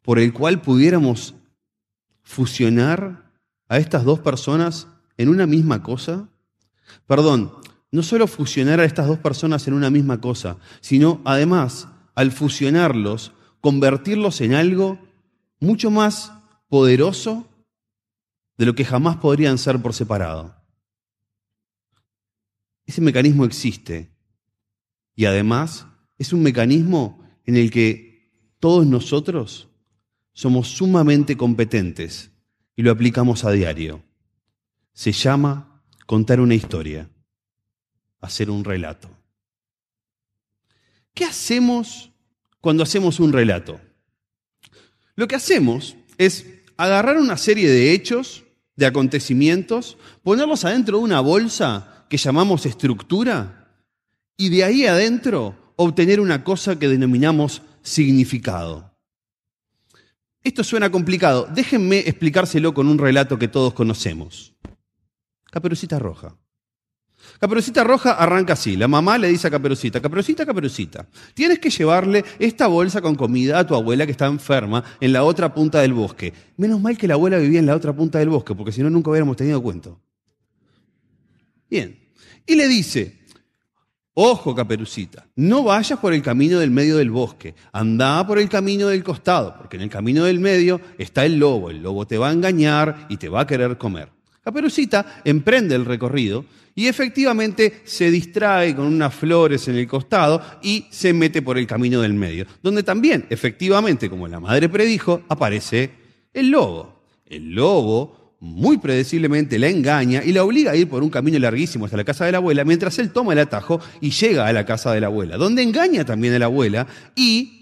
por 0.02 0.18
el 0.18 0.32
cual 0.32 0.62
pudiéramos 0.62 1.34
fusionar 2.22 3.32
a 3.68 3.78
estas 3.78 4.04
dos 4.04 4.20
personas 4.20 4.86
en 5.16 5.28
una 5.28 5.46
misma 5.46 5.82
cosa? 5.82 6.28
Perdón, 7.06 7.52
no 7.92 8.02
solo 8.02 8.26
fusionar 8.26 8.80
a 8.80 8.84
estas 8.84 9.06
dos 9.06 9.18
personas 9.18 9.66
en 9.68 9.74
una 9.74 9.90
misma 9.90 10.20
cosa, 10.20 10.56
sino 10.80 11.20
además, 11.24 11.88
al 12.14 12.32
fusionarlos, 12.32 13.32
convertirlos 13.60 14.40
en 14.40 14.54
algo 14.54 14.98
mucho 15.58 15.90
más 15.90 16.32
poderoso 16.68 17.49
de 18.60 18.66
lo 18.66 18.74
que 18.74 18.84
jamás 18.84 19.16
podrían 19.16 19.56
ser 19.56 19.80
por 19.80 19.94
separado. 19.94 20.54
Ese 22.84 23.00
mecanismo 23.00 23.46
existe 23.46 24.14
y 25.14 25.24
además 25.24 25.86
es 26.18 26.34
un 26.34 26.42
mecanismo 26.42 27.26
en 27.46 27.56
el 27.56 27.70
que 27.70 28.30
todos 28.58 28.86
nosotros 28.86 29.70
somos 30.34 30.68
sumamente 30.68 31.38
competentes 31.38 32.32
y 32.76 32.82
lo 32.82 32.90
aplicamos 32.90 33.46
a 33.46 33.50
diario. 33.50 34.02
Se 34.92 35.12
llama 35.12 35.82
contar 36.04 36.38
una 36.38 36.54
historia, 36.54 37.08
hacer 38.20 38.50
un 38.50 38.62
relato. 38.62 39.08
¿Qué 41.14 41.24
hacemos 41.24 42.12
cuando 42.60 42.82
hacemos 42.82 43.20
un 43.20 43.32
relato? 43.32 43.80
Lo 45.14 45.26
que 45.26 45.36
hacemos 45.36 45.96
es 46.18 46.44
agarrar 46.76 47.16
una 47.16 47.38
serie 47.38 47.66
de 47.70 47.94
hechos, 47.94 48.44
de 48.80 48.86
acontecimientos, 48.86 49.98
ponerlos 50.22 50.64
adentro 50.64 50.96
de 50.96 51.04
una 51.04 51.20
bolsa 51.20 52.06
que 52.08 52.16
llamamos 52.16 52.64
estructura 52.64 53.68
y 54.38 54.48
de 54.48 54.64
ahí 54.64 54.86
adentro 54.86 55.74
obtener 55.76 56.18
una 56.18 56.42
cosa 56.42 56.78
que 56.78 56.88
denominamos 56.88 57.60
significado. 57.82 58.96
Esto 60.42 60.64
suena 60.64 60.90
complicado. 60.90 61.46
Déjenme 61.54 61.98
explicárselo 61.98 62.72
con 62.72 62.88
un 62.88 62.96
relato 62.96 63.38
que 63.38 63.48
todos 63.48 63.74
conocemos. 63.74 64.54
Caperucita 65.50 65.98
Roja. 65.98 66.34
Caperucita 67.40 67.84
Roja 67.84 68.12
arranca 68.12 68.52
así. 68.52 68.76
La 68.76 68.88
mamá 68.88 69.16
le 69.16 69.28
dice 69.28 69.48
a 69.48 69.50
Caperucita, 69.50 70.00
Caperucita, 70.00 70.44
Caperucita, 70.44 71.06
tienes 71.34 71.58
que 71.58 71.70
llevarle 71.70 72.24
esta 72.38 72.66
bolsa 72.66 73.00
con 73.00 73.14
comida 73.14 73.58
a 73.58 73.66
tu 73.66 73.74
abuela 73.74 74.04
que 74.04 74.12
está 74.12 74.26
enferma 74.26 74.84
en 75.00 75.12
la 75.12 75.24
otra 75.24 75.54
punta 75.54 75.80
del 75.80 75.92
bosque. 75.92 76.32
Menos 76.56 76.80
mal 76.80 76.98
que 76.98 77.08
la 77.08 77.14
abuela 77.14 77.38
vivía 77.38 77.60
en 77.60 77.66
la 77.66 77.76
otra 77.76 77.92
punta 77.94 78.18
del 78.18 78.28
bosque, 78.28 78.54
porque 78.54 78.72
si 78.72 78.82
no 78.82 78.90
nunca 78.90 79.10
hubiéramos 79.10 79.36
tenido 79.36 79.62
cuento. 79.62 80.00
Bien. 81.68 81.98
Y 82.46 82.56
le 82.56 82.68
dice, 82.68 83.20
Ojo, 84.12 84.54
caperucita, 84.54 85.26
no 85.36 85.62
vayas 85.62 85.98
por 85.98 86.12
el 86.12 86.20
camino 86.20 86.58
del 86.58 86.70
medio 86.70 86.96
del 86.96 87.10
bosque, 87.10 87.54
anda 87.72 88.26
por 88.26 88.38
el 88.38 88.48
camino 88.48 88.88
del 88.88 89.04
costado, 89.04 89.56
porque 89.56 89.76
en 89.76 89.82
el 89.84 89.88
camino 89.88 90.24
del 90.24 90.40
medio 90.40 90.80
está 90.98 91.24
el 91.24 91.38
lobo, 91.38 91.70
el 91.70 91.82
lobo 91.82 92.06
te 92.06 92.18
va 92.18 92.28
a 92.28 92.32
engañar 92.32 93.06
y 93.08 93.16
te 93.18 93.28
va 93.28 93.40
a 93.40 93.46
querer 93.46 93.78
comer. 93.78 94.10
Caperucita 94.50 95.22
emprende 95.24 95.76
el 95.76 95.84
recorrido 95.84 96.44
y 96.74 96.88
efectivamente 96.88 97.82
se 97.84 98.10
distrae 98.10 98.74
con 98.74 98.86
unas 98.86 99.14
flores 99.14 99.68
en 99.68 99.76
el 99.76 99.86
costado 99.86 100.42
y 100.60 100.86
se 100.90 101.12
mete 101.12 101.40
por 101.40 101.56
el 101.56 101.68
camino 101.68 102.00
del 102.00 102.14
medio, 102.14 102.46
donde 102.60 102.82
también, 102.82 103.26
efectivamente, 103.30 104.10
como 104.10 104.26
la 104.26 104.40
madre 104.40 104.68
predijo, 104.68 105.22
aparece 105.28 105.90
el 106.34 106.50
lobo. 106.50 107.04
El 107.26 107.52
lobo 107.52 108.34
muy 108.40 108.78
predeciblemente 108.78 109.56
la 109.56 109.68
engaña 109.68 110.24
y 110.24 110.32
la 110.32 110.42
obliga 110.42 110.72
a 110.72 110.76
ir 110.76 110.88
por 110.88 111.04
un 111.04 111.10
camino 111.10 111.38
larguísimo 111.38 111.84
hasta 111.84 111.96
la 111.96 112.04
casa 112.04 112.24
de 112.24 112.32
la 112.32 112.38
abuela, 112.38 112.64
mientras 112.64 112.98
él 112.98 113.12
toma 113.12 113.34
el 113.34 113.38
atajo 113.38 113.80
y 114.00 114.10
llega 114.10 114.48
a 114.48 114.52
la 114.52 114.66
casa 114.66 114.92
de 114.92 115.00
la 115.00 115.06
abuela, 115.06 115.36
donde 115.36 115.62
engaña 115.62 116.04
también 116.04 116.34
a 116.34 116.40
la 116.40 116.46
abuela 116.46 116.88
y, 117.14 117.59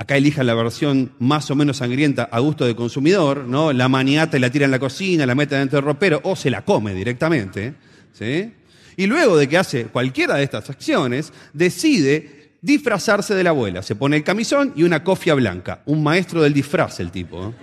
acá 0.00 0.16
elija 0.16 0.42
la 0.42 0.54
versión 0.54 1.12
más 1.18 1.50
o 1.50 1.54
menos 1.54 1.76
sangrienta 1.76 2.22
a 2.32 2.38
gusto 2.38 2.64
del 2.64 2.74
consumidor, 2.74 3.44
¿no? 3.44 3.70
la 3.74 3.86
maniata 3.86 4.38
y 4.38 4.40
la 4.40 4.48
tira 4.48 4.64
en 4.64 4.70
la 4.70 4.78
cocina, 4.78 5.26
la 5.26 5.34
mete 5.34 5.56
dentro 5.56 5.76
del 5.76 5.84
ropero 5.84 6.22
o 6.24 6.34
se 6.34 6.48
la 6.48 6.62
come 6.62 6.94
directamente, 6.94 7.74
¿sí? 8.12 8.50
Y 8.96 9.06
luego 9.06 9.36
de 9.36 9.46
que 9.46 9.58
hace 9.58 9.84
cualquiera 9.88 10.36
de 10.36 10.44
estas 10.44 10.70
acciones, 10.70 11.34
decide 11.52 12.54
disfrazarse 12.62 13.34
de 13.34 13.44
la 13.44 13.50
abuela. 13.50 13.82
Se 13.82 13.94
pone 13.94 14.16
el 14.16 14.24
camisón 14.24 14.72
y 14.74 14.84
una 14.84 15.04
cofia 15.04 15.34
blanca. 15.34 15.82
Un 15.84 16.02
maestro 16.02 16.42
del 16.42 16.54
disfraz 16.54 17.00
el 17.00 17.10
tipo 17.10 17.54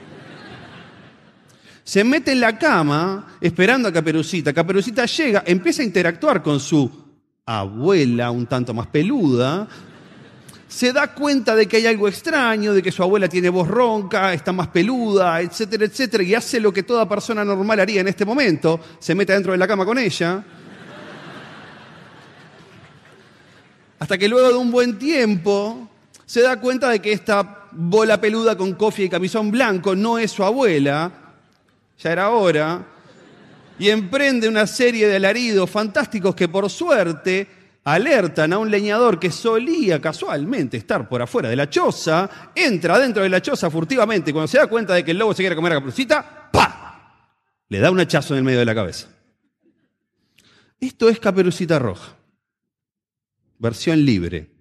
se 1.84 2.04
mete 2.04 2.34
en 2.34 2.42
la 2.42 2.60
cama 2.60 3.38
esperando 3.42 3.88
a 3.88 3.94
Caperucita. 3.94 4.54
Caperucita 4.54 5.06
llega, 5.06 5.44
empieza 5.46 5.82
a 5.82 5.86
interactuar 5.86 6.44
con 6.44 6.60
su 6.60 6.92
abuela 7.46 8.30
un 8.30 8.46
tanto 8.46 8.74
más 8.74 8.88
peluda. 8.88 9.68
Se 10.68 10.92
da 10.92 11.14
cuenta 11.14 11.56
de 11.56 11.66
que 11.66 11.78
hay 11.78 11.88
algo 11.88 12.08
extraño, 12.08 12.74
de 12.74 12.84
que 12.84 12.92
su 12.92 13.02
abuela 13.02 13.30
tiene 13.30 13.50
voz 13.50 13.68
ronca, 13.68 14.34
está 14.34 14.52
más 14.52 14.68
peluda, 14.68 15.40
etcétera, 15.42 15.86
etcétera, 15.86 16.24
y 16.24 16.36
hace 16.36 16.60
lo 16.60 16.74
que 16.74 16.84
toda 16.84 17.08
persona 17.08 17.46
normal 17.46 17.80
haría 17.80 18.02
en 18.02 18.10
este 18.10 18.26
momento, 18.26 18.80
se 19.00 19.16
mete 19.16 19.34
dentro 19.34 19.54
de 19.54 19.58
la 19.58 19.68
cama 19.68 19.86
con 19.86 19.98
ella. 19.98 20.44
Hasta 24.00 24.18
que 24.18 24.28
luego 24.28 24.50
de 24.50 24.56
un 24.56 24.70
buen 24.70 25.00
tiempo 25.00 25.90
se 26.26 26.42
da 26.42 26.60
cuenta 26.60 26.90
de 26.90 27.00
que 27.00 27.14
esta 27.14 27.68
bola 27.72 28.20
peluda 28.20 28.58
con 28.58 28.74
cofia 28.74 29.06
y 29.06 29.10
camisón 29.10 29.50
blanco 29.50 29.96
no 29.96 30.20
es 30.20 30.32
su 30.32 30.44
abuela, 30.44 31.12
ya 31.98 32.12
era 32.12 32.30
hora, 32.30 32.86
y 33.80 33.90
emprende 33.90 34.50
una 34.50 34.68
serie 34.68 35.08
de 35.08 35.16
alaridos 35.16 35.70
fantásticos 35.70 36.36
que 36.36 36.48
por 36.48 36.70
suerte 36.70 37.48
alertan 37.88 38.52
a 38.52 38.58
un 38.58 38.70
leñador 38.70 39.18
que 39.18 39.32
solía 39.32 40.02
casualmente 40.02 40.76
estar 40.76 41.08
por 41.08 41.22
afuera 41.22 41.48
de 41.48 41.56
la 41.56 41.70
choza, 41.70 42.52
entra 42.54 43.00
dentro 43.00 43.24
de 43.24 43.30
la 43.30 43.42
choza 43.42 43.70
furtivamente 43.70 44.32
y 44.32 44.34
cuando 44.34 44.50
se 44.50 44.58
da 44.58 44.68
cuenta 44.68 44.94
de 44.94 45.06
que 45.06 45.12
el 45.12 45.18
lobo 45.18 45.34
se 45.34 45.42
quiere 45.42 45.56
comer 45.56 45.72
a 45.72 45.76
Caperucita, 45.76 46.50
¡pa! 46.52 47.30
Le 47.70 47.80
da 47.80 47.90
un 47.90 48.00
hachazo 48.02 48.34
en 48.34 48.40
el 48.40 48.44
medio 48.44 48.60
de 48.60 48.66
la 48.66 48.76
cabeza. 48.76 49.08
Esto 50.82 51.08
es 51.08 51.18
Caperucita 51.18 51.80
Roja, 51.80 52.18
versión 53.58 54.04
libre. 54.04 54.57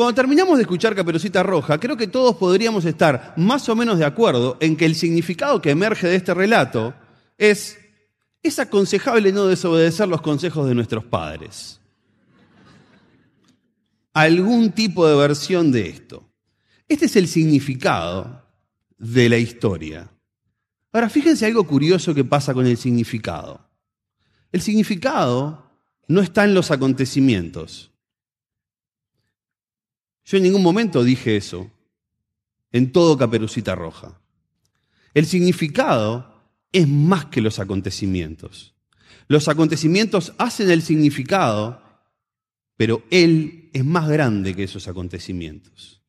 Cuando 0.00 0.14
terminamos 0.14 0.56
de 0.56 0.62
escuchar 0.62 0.94
Caperucita 0.94 1.42
Roja, 1.42 1.78
creo 1.78 1.94
que 1.94 2.06
todos 2.06 2.36
podríamos 2.36 2.86
estar 2.86 3.34
más 3.36 3.68
o 3.68 3.76
menos 3.76 3.98
de 3.98 4.06
acuerdo 4.06 4.56
en 4.58 4.74
que 4.74 4.86
el 4.86 4.94
significado 4.94 5.60
que 5.60 5.68
emerge 5.68 6.08
de 6.08 6.16
este 6.16 6.32
relato 6.32 6.94
es, 7.36 7.78
es 8.42 8.58
aconsejable 8.58 9.30
no 9.30 9.46
desobedecer 9.46 10.08
los 10.08 10.22
consejos 10.22 10.66
de 10.66 10.74
nuestros 10.74 11.04
padres. 11.04 11.82
Algún 14.14 14.72
tipo 14.72 15.06
de 15.06 15.16
versión 15.16 15.70
de 15.70 15.90
esto. 15.90 16.26
Este 16.88 17.04
es 17.04 17.16
el 17.16 17.28
significado 17.28 18.42
de 18.96 19.28
la 19.28 19.36
historia. 19.36 20.10
Ahora, 20.94 21.10
fíjense 21.10 21.44
algo 21.44 21.64
curioso 21.64 22.14
que 22.14 22.24
pasa 22.24 22.54
con 22.54 22.66
el 22.66 22.78
significado. 22.78 23.68
El 24.50 24.62
significado 24.62 25.70
no 26.08 26.22
está 26.22 26.44
en 26.44 26.54
los 26.54 26.70
acontecimientos. 26.70 27.89
Yo 30.24 30.36
en 30.36 30.44
ningún 30.44 30.62
momento 30.62 31.02
dije 31.02 31.36
eso, 31.36 31.70
en 32.72 32.92
todo 32.92 33.18
Caperucita 33.18 33.74
Roja. 33.74 34.20
El 35.14 35.26
significado 35.26 36.40
es 36.72 36.86
más 36.86 37.26
que 37.26 37.40
los 37.40 37.58
acontecimientos. 37.58 38.74
Los 39.26 39.48
acontecimientos 39.48 40.32
hacen 40.38 40.70
el 40.70 40.82
significado, 40.82 41.82
pero 42.76 43.04
Él 43.10 43.70
es 43.72 43.84
más 43.84 44.08
grande 44.08 44.54
que 44.54 44.64
esos 44.64 44.88
acontecimientos. 44.88 46.02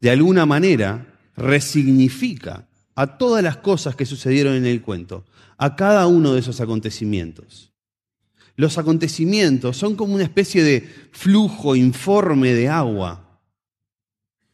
De 0.00 0.10
alguna 0.10 0.46
manera, 0.46 1.18
resignifica 1.36 2.68
a 2.94 3.18
todas 3.18 3.42
las 3.42 3.56
cosas 3.58 3.96
que 3.96 4.06
sucedieron 4.06 4.54
en 4.54 4.66
el 4.66 4.82
cuento, 4.82 5.24
a 5.56 5.76
cada 5.76 6.06
uno 6.06 6.34
de 6.34 6.40
esos 6.40 6.60
acontecimientos. 6.60 7.71
Los 8.62 8.78
acontecimientos 8.78 9.76
son 9.76 9.96
como 9.96 10.14
una 10.14 10.22
especie 10.22 10.62
de 10.62 10.88
flujo 11.10 11.74
informe 11.74 12.54
de 12.54 12.68
agua. 12.68 13.40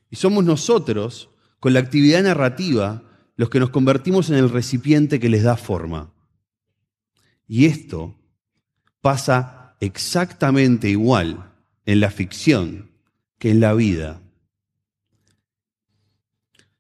Y 0.09 0.17
somos 0.17 0.47
nosotros, 0.47 1.29
con 1.61 1.75
la 1.75 1.81
actividad 1.81 2.23
narrativa, 2.23 3.03
los 3.37 3.51
que 3.51 3.61
nos 3.61 3.69
convertimos 3.69 4.31
en 4.31 4.37
el 4.37 4.49
recipiente 4.49 5.21
que 5.21 5.29
les 5.29 5.43
da 5.43 5.59
forma. 5.59 6.15
Y 7.47 7.67
esto 7.67 8.19
pasa 9.03 9.77
exactamente 9.79 10.89
igual 10.89 11.53
en 11.85 12.01
la 12.01 12.11
ficción 12.11 12.91
que 13.39 13.51
en 13.51 13.61
la 13.61 13.75
vida. 13.75 14.23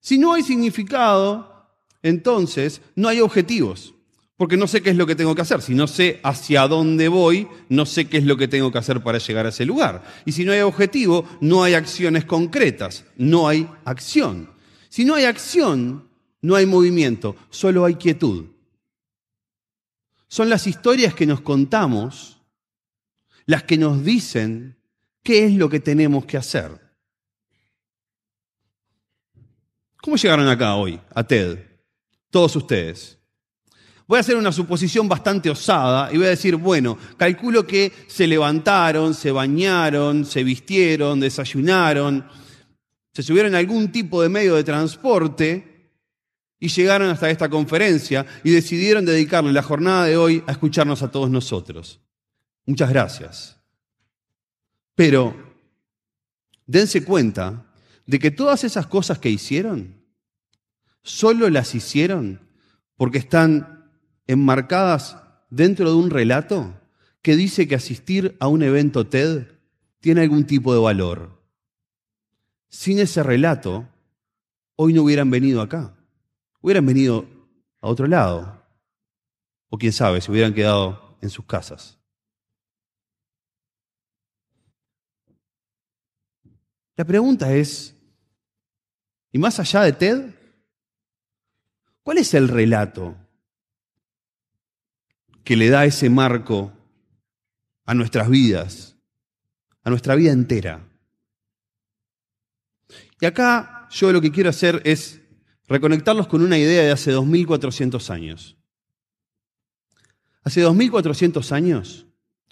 Si 0.00 0.16
no 0.16 0.32
hay 0.32 0.42
significado, 0.42 1.76
entonces 2.00 2.80
no 2.94 3.06
hay 3.06 3.20
objetivos, 3.20 3.94
porque 4.38 4.56
no 4.56 4.68
sé 4.68 4.82
qué 4.82 4.90
es 4.90 4.96
lo 4.96 5.04
que 5.04 5.16
tengo 5.16 5.34
que 5.34 5.42
hacer. 5.42 5.60
Si 5.60 5.74
no 5.74 5.88
sé 5.88 6.20
hacia 6.22 6.68
dónde 6.68 7.08
voy, 7.08 7.48
no 7.68 7.84
sé 7.84 8.08
qué 8.08 8.18
es 8.18 8.24
lo 8.24 8.36
que 8.36 8.46
tengo 8.46 8.70
que 8.70 8.78
hacer 8.78 9.02
para 9.02 9.18
llegar 9.18 9.44
a 9.44 9.48
ese 9.48 9.66
lugar. 9.66 10.04
Y 10.24 10.32
si 10.32 10.44
no 10.44 10.52
hay 10.52 10.60
objetivo, 10.60 11.28
no 11.40 11.64
hay 11.64 11.74
acciones 11.74 12.24
concretas, 12.24 13.04
no 13.16 13.48
hay 13.48 13.68
acción. 13.84 14.48
Si 14.88 15.04
no 15.04 15.16
hay 15.16 15.24
acción, 15.24 16.08
no 16.40 16.54
hay 16.54 16.66
movimiento, 16.66 17.34
solo 17.50 17.84
hay 17.84 17.96
quietud. 17.96 18.46
Son 20.28 20.48
las 20.48 20.68
historias 20.68 21.14
que 21.14 21.26
nos 21.26 21.40
contamos 21.40 22.40
las 23.44 23.64
que 23.64 23.76
nos 23.76 24.04
dicen 24.04 24.78
qué 25.24 25.46
es 25.46 25.54
lo 25.54 25.68
que 25.68 25.80
tenemos 25.80 26.26
que 26.26 26.36
hacer. 26.36 26.80
¿Cómo 30.00 30.16
llegaron 30.16 30.46
acá 30.46 30.76
hoy, 30.76 31.00
a 31.12 31.24
TED? 31.24 31.58
Todos 32.30 32.54
ustedes. 32.54 33.17
Voy 34.08 34.16
a 34.16 34.20
hacer 34.20 34.38
una 34.38 34.52
suposición 34.52 35.06
bastante 35.06 35.50
osada 35.50 36.10
y 36.10 36.16
voy 36.16 36.28
a 36.28 36.30
decir, 36.30 36.56
bueno, 36.56 36.96
calculo 37.18 37.66
que 37.66 37.92
se 38.06 38.26
levantaron, 38.26 39.12
se 39.12 39.30
bañaron, 39.30 40.24
se 40.24 40.42
vistieron, 40.42 41.20
desayunaron, 41.20 42.26
se 43.12 43.22
subieron 43.22 43.54
a 43.54 43.58
algún 43.58 43.92
tipo 43.92 44.22
de 44.22 44.30
medio 44.30 44.54
de 44.54 44.64
transporte 44.64 45.92
y 46.58 46.68
llegaron 46.68 47.10
hasta 47.10 47.28
esta 47.28 47.50
conferencia 47.50 48.24
y 48.42 48.50
decidieron 48.50 49.04
dedicarle 49.04 49.52
la 49.52 49.62
jornada 49.62 50.06
de 50.06 50.16
hoy 50.16 50.42
a 50.46 50.52
escucharnos 50.52 51.02
a 51.02 51.10
todos 51.10 51.28
nosotros. 51.28 52.00
Muchas 52.64 52.88
gracias. 52.88 53.60
Pero 54.94 55.36
dense 56.64 57.04
cuenta 57.04 57.66
de 58.06 58.18
que 58.18 58.30
todas 58.30 58.64
esas 58.64 58.86
cosas 58.86 59.18
que 59.18 59.28
hicieron 59.28 60.02
solo 61.02 61.50
las 61.50 61.74
hicieron 61.74 62.40
porque 62.96 63.18
están 63.18 63.77
enmarcadas 64.28 65.16
dentro 65.50 65.90
de 65.90 65.96
un 65.96 66.10
relato 66.10 66.78
que 67.22 67.34
dice 67.34 67.66
que 67.66 67.74
asistir 67.74 68.36
a 68.38 68.46
un 68.46 68.62
evento 68.62 69.08
TED 69.08 69.48
tiene 70.00 70.20
algún 70.20 70.46
tipo 70.46 70.72
de 70.72 70.80
valor. 70.80 71.42
Sin 72.68 73.00
ese 73.00 73.22
relato, 73.22 73.88
hoy 74.76 74.92
no 74.92 75.02
hubieran 75.02 75.30
venido 75.30 75.60
acá. 75.60 75.96
Hubieran 76.60 76.86
venido 76.86 77.26
a 77.80 77.88
otro 77.88 78.06
lado. 78.06 78.62
O 79.70 79.78
quién 79.78 79.92
sabe, 79.92 80.20
se 80.20 80.30
hubieran 80.30 80.54
quedado 80.54 81.16
en 81.20 81.30
sus 81.30 81.44
casas. 81.46 81.98
La 86.96 87.04
pregunta 87.04 87.54
es, 87.54 87.94
¿y 89.32 89.38
más 89.38 89.58
allá 89.58 89.82
de 89.82 89.92
TED? 89.92 90.34
¿Cuál 92.02 92.18
es 92.18 92.34
el 92.34 92.48
relato 92.48 93.16
que 95.48 95.56
le 95.56 95.70
da 95.70 95.86
ese 95.86 96.10
marco 96.10 96.74
a 97.86 97.94
nuestras 97.94 98.28
vidas, 98.28 98.98
a 99.82 99.88
nuestra 99.88 100.14
vida 100.14 100.30
entera? 100.30 100.86
Y 103.18 103.24
acá 103.24 103.88
yo 103.90 104.12
lo 104.12 104.20
que 104.20 104.30
quiero 104.30 104.50
hacer 104.50 104.82
es 104.84 105.22
reconectarlos 105.66 106.26
con 106.26 106.42
una 106.42 106.58
idea 106.58 106.82
de 106.82 106.90
hace 106.90 107.12
2400 107.12 108.10
años. 108.10 108.58
Hace 110.42 110.60
2400 110.60 111.50
años, 111.52 112.04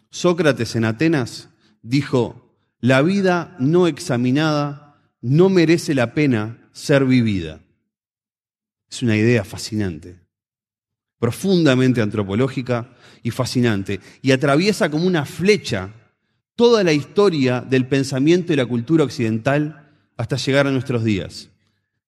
Sócrates 0.09 0.75
en 0.75 0.87
Atenas 0.87 1.51
dijo, 1.83 2.59
la 2.81 3.03
vida 3.03 3.59
no 3.59 3.89
examinada 3.89 5.03
no 5.21 5.51
merece 5.51 5.95
la 5.95 6.15
pena 6.15 6.71
ser 6.73 7.05
vivida. 7.05 7.61
Es 8.89 9.03
una 9.03 9.19
idea 9.19 9.45
fascinante, 9.45 10.26
profundamente 11.19 12.01
antropológica 12.01 12.91
y 13.23 13.31
fascinante, 13.31 14.01
y 14.23 14.33
atraviesa 14.33 14.91
como 14.91 15.07
una 15.07 15.25
flecha 15.25 15.93
toda 16.55 16.83
la 16.83 16.93
historia 16.93 17.61
del 17.61 17.87
pensamiento 17.87 18.53
y 18.53 18.57
la 18.57 18.67
cultura 18.67 19.05
occidental 19.05 19.93
hasta 20.17 20.37
llegar 20.37 20.67
a 20.67 20.71
nuestros 20.71 21.05
días. 21.05 21.51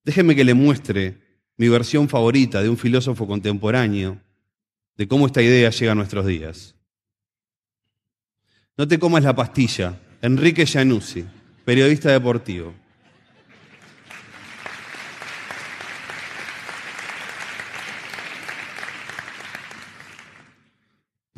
Déjenme 0.04 0.34
que 0.34 0.44
le 0.44 0.54
muestre 0.54 1.18
mi 1.56 1.68
versión 1.68 2.08
favorita 2.08 2.62
de 2.62 2.68
un 2.68 2.78
filósofo 2.78 3.26
contemporáneo 3.26 4.20
de 4.96 5.06
cómo 5.06 5.26
esta 5.26 5.42
idea 5.42 5.70
llega 5.70 5.92
a 5.92 5.94
nuestros 5.94 6.26
días. 6.26 6.74
No 8.76 8.86
te 8.88 8.98
comas 8.98 9.24
la 9.24 9.34
pastilla. 9.34 9.98
Enrique 10.22 10.66
Januzzi, 10.66 11.24
periodista 11.64 12.10
deportivo. 12.10 12.74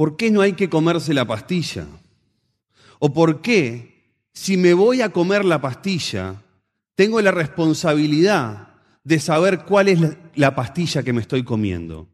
¿Por 0.00 0.16
qué 0.16 0.30
no 0.30 0.40
hay 0.40 0.54
que 0.54 0.70
comerse 0.70 1.12
la 1.12 1.26
pastilla? 1.26 1.86
¿O 3.00 3.12
por 3.12 3.42
qué, 3.42 4.24
si 4.32 4.56
me 4.56 4.72
voy 4.72 5.02
a 5.02 5.10
comer 5.10 5.44
la 5.44 5.60
pastilla, 5.60 6.42
tengo 6.94 7.20
la 7.20 7.32
responsabilidad 7.32 8.76
de 9.04 9.20
saber 9.20 9.66
cuál 9.66 9.88
es 9.88 10.00
la 10.36 10.54
pastilla 10.54 11.02
que 11.02 11.12
me 11.12 11.20
estoy 11.20 11.44
comiendo? 11.44 12.08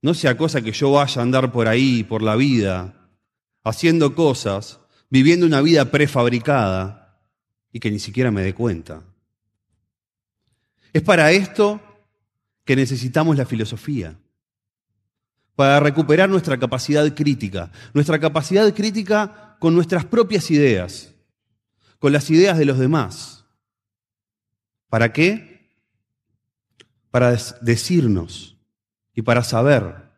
No 0.00 0.14
sea 0.14 0.36
cosa 0.36 0.62
que 0.62 0.70
yo 0.70 0.92
vaya 0.92 1.20
a 1.20 1.24
andar 1.24 1.50
por 1.50 1.66
ahí, 1.66 2.04
por 2.04 2.22
la 2.22 2.36
vida, 2.36 3.10
haciendo 3.64 4.14
cosas, 4.14 4.78
viviendo 5.10 5.44
una 5.44 5.60
vida 5.60 5.90
prefabricada 5.90 7.20
y 7.72 7.80
que 7.80 7.90
ni 7.90 7.98
siquiera 7.98 8.30
me 8.30 8.42
dé 8.42 8.54
cuenta. 8.54 9.02
Es 10.92 11.02
para 11.02 11.32
esto 11.32 11.80
que 12.64 12.76
necesitamos 12.76 13.36
la 13.36 13.44
filosofía 13.44 14.16
para 15.58 15.80
recuperar 15.80 16.30
nuestra 16.30 16.56
capacidad 16.56 17.12
crítica, 17.16 17.72
nuestra 17.92 18.20
capacidad 18.20 18.72
crítica 18.72 19.56
con 19.58 19.74
nuestras 19.74 20.04
propias 20.04 20.52
ideas, 20.52 21.12
con 21.98 22.12
las 22.12 22.30
ideas 22.30 22.58
de 22.58 22.64
los 22.64 22.78
demás. 22.78 23.44
¿Para 24.88 25.12
qué? 25.12 25.68
Para 27.10 27.36
decirnos 27.60 28.56
y 29.16 29.22
para 29.22 29.42
saber 29.42 30.12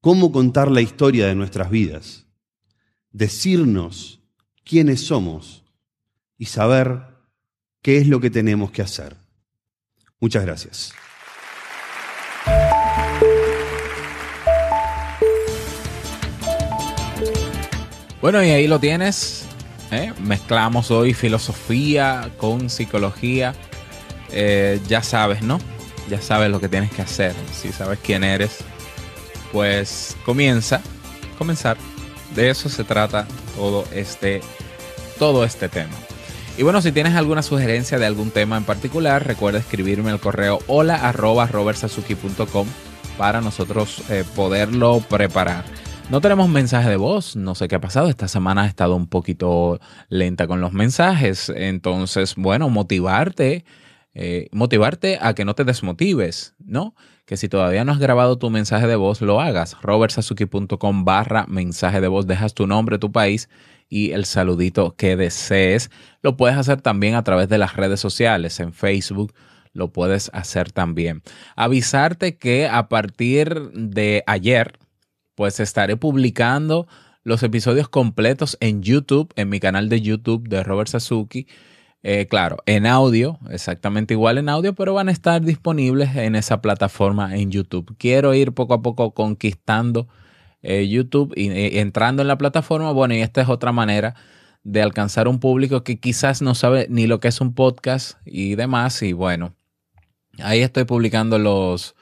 cómo 0.00 0.32
contar 0.32 0.68
la 0.68 0.80
historia 0.80 1.28
de 1.28 1.36
nuestras 1.36 1.70
vidas, 1.70 2.26
decirnos 3.12 4.18
quiénes 4.64 5.06
somos 5.06 5.62
y 6.38 6.46
saber 6.46 7.04
qué 7.82 7.98
es 7.98 8.08
lo 8.08 8.18
que 8.18 8.30
tenemos 8.30 8.72
que 8.72 8.82
hacer. 8.82 9.16
Muchas 10.18 10.44
gracias. 10.44 10.92
Bueno, 18.22 18.40
y 18.44 18.50
ahí 18.50 18.68
lo 18.68 18.78
tienes. 18.78 19.46
¿eh? 19.90 20.12
Mezclamos 20.20 20.92
hoy 20.92 21.12
filosofía 21.12 22.30
con 22.36 22.70
psicología. 22.70 23.52
Eh, 24.30 24.80
ya 24.86 25.02
sabes, 25.02 25.42
¿no? 25.42 25.58
Ya 26.08 26.22
sabes 26.22 26.48
lo 26.48 26.60
que 26.60 26.68
tienes 26.68 26.92
que 26.92 27.02
hacer. 27.02 27.34
Si 27.52 27.72
sabes 27.72 27.98
quién 28.00 28.22
eres, 28.22 28.58
pues 29.50 30.16
comienza, 30.24 30.80
comenzar. 31.36 31.76
De 32.36 32.48
eso 32.48 32.68
se 32.68 32.84
trata 32.84 33.26
todo 33.56 33.84
este, 33.92 34.40
todo 35.18 35.44
este 35.44 35.68
tema. 35.68 35.96
Y 36.56 36.62
bueno, 36.62 36.80
si 36.80 36.92
tienes 36.92 37.16
alguna 37.16 37.42
sugerencia 37.42 37.98
de 37.98 38.06
algún 38.06 38.30
tema 38.30 38.56
en 38.56 38.64
particular, 38.64 39.26
recuerda 39.26 39.58
escribirme 39.58 40.12
al 40.12 40.20
correo 40.20 40.60
hola 40.68 41.12
para 43.18 43.40
nosotros 43.40 44.02
eh, 44.10 44.22
poderlo 44.36 45.00
preparar. 45.00 45.81
No 46.10 46.20
tenemos 46.20 46.48
mensaje 46.48 46.90
de 46.90 46.96
voz, 46.96 47.36
no 47.36 47.54
sé 47.54 47.68
qué 47.68 47.76
ha 47.76 47.80
pasado. 47.80 48.08
Esta 48.08 48.28
semana 48.28 48.62
ha 48.62 48.66
estado 48.66 48.96
un 48.96 49.06
poquito 49.06 49.80
lenta 50.10 50.46
con 50.46 50.60
los 50.60 50.72
mensajes. 50.72 51.50
Entonces, 51.54 52.34
bueno, 52.36 52.68
motivarte, 52.68 53.64
eh, 54.12 54.48
motivarte 54.52 55.18
a 55.22 55.34
que 55.34 55.46
no 55.46 55.54
te 55.54 55.64
desmotives, 55.64 56.54
¿no? 56.58 56.94
Que 57.24 57.38
si 57.38 57.48
todavía 57.48 57.84
no 57.84 57.92
has 57.92 57.98
grabado 57.98 58.36
tu 58.36 58.50
mensaje 58.50 58.86
de 58.86 58.96
voz, 58.96 59.22
lo 59.22 59.40
hagas. 59.40 59.80
robertsazuki.com 59.80 61.04
barra 61.04 61.46
mensaje 61.48 62.02
de 62.02 62.08
voz, 62.08 62.26
dejas 62.26 62.52
tu 62.52 62.66
nombre, 62.66 62.98
tu 62.98 63.10
país 63.10 63.48
y 63.88 64.12
el 64.12 64.26
saludito 64.26 64.94
que 64.96 65.16
desees. 65.16 65.90
Lo 66.20 66.36
puedes 66.36 66.58
hacer 66.58 66.82
también 66.82 67.14
a 67.14 67.24
través 67.24 67.48
de 67.48 67.56
las 67.56 67.76
redes 67.76 68.00
sociales, 68.00 68.60
en 68.60 68.74
Facebook 68.74 69.32
lo 69.74 69.92
puedes 69.92 70.30
hacer 70.34 70.70
también. 70.70 71.22
Avisarte 71.56 72.36
que 72.36 72.68
a 72.68 72.88
partir 72.88 73.70
de 73.72 74.22
ayer, 74.26 74.78
pues 75.34 75.60
estaré 75.60 75.96
publicando 75.96 76.86
los 77.24 77.42
episodios 77.42 77.88
completos 77.88 78.56
en 78.60 78.82
YouTube, 78.82 79.32
en 79.36 79.48
mi 79.48 79.60
canal 79.60 79.88
de 79.88 80.00
YouTube 80.00 80.48
de 80.48 80.62
Robert 80.62 80.88
Sasuki. 80.88 81.46
Eh, 82.02 82.26
claro, 82.28 82.58
en 82.66 82.86
audio, 82.86 83.38
exactamente 83.50 84.14
igual 84.14 84.38
en 84.38 84.48
audio, 84.48 84.74
pero 84.74 84.94
van 84.94 85.08
a 85.08 85.12
estar 85.12 85.40
disponibles 85.42 86.16
en 86.16 86.34
esa 86.34 86.60
plataforma 86.60 87.36
en 87.36 87.52
YouTube. 87.52 87.94
Quiero 87.96 88.34
ir 88.34 88.52
poco 88.52 88.74
a 88.74 88.82
poco 88.82 89.14
conquistando 89.14 90.08
eh, 90.62 90.88
YouTube 90.88 91.32
y, 91.36 91.52
y 91.52 91.78
entrando 91.78 92.22
en 92.22 92.28
la 92.28 92.38
plataforma. 92.38 92.90
Bueno, 92.90 93.14
y 93.14 93.20
esta 93.20 93.40
es 93.42 93.48
otra 93.48 93.70
manera 93.70 94.16
de 94.64 94.82
alcanzar 94.82 95.28
un 95.28 95.38
público 95.40 95.84
que 95.84 95.98
quizás 95.98 96.42
no 96.42 96.54
sabe 96.54 96.86
ni 96.88 97.06
lo 97.06 97.20
que 97.20 97.28
es 97.28 97.40
un 97.40 97.54
podcast 97.54 98.18
y 98.24 98.56
demás. 98.56 99.00
Y 99.02 99.12
bueno, 99.12 99.54
ahí 100.38 100.60
estoy 100.60 100.84
publicando 100.84 101.38
los, 101.38 101.94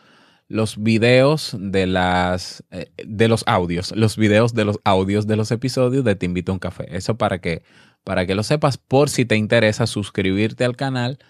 los 0.51 0.83
videos 0.83 1.57
de 1.59 1.87
las 1.87 2.65
eh, 2.73 2.91
de 3.07 3.29
los 3.29 3.45
audios, 3.47 3.93
los 3.95 4.17
videos 4.17 4.53
de 4.53 4.65
los 4.65 4.81
audios 4.83 5.29
de 5.29 5.37
los 5.37 5.53
episodios 5.53 6.05
de 6.05 6.17
Te 6.17 6.27
invito 6.27 6.51
a 6.51 6.55
un 6.55 6.59
café. 6.59 6.89
Eso 6.91 7.17
para 7.17 7.41
que 7.41 7.63
para 8.03 8.27
que 8.27 8.35
lo 8.35 8.43
sepas 8.43 8.77
por 8.77 9.11
si 9.11 9.25
te 9.25 9.37
interesa 9.37 9.87
suscribirte 9.87 10.65
al 10.65 10.75
canal 10.75 11.21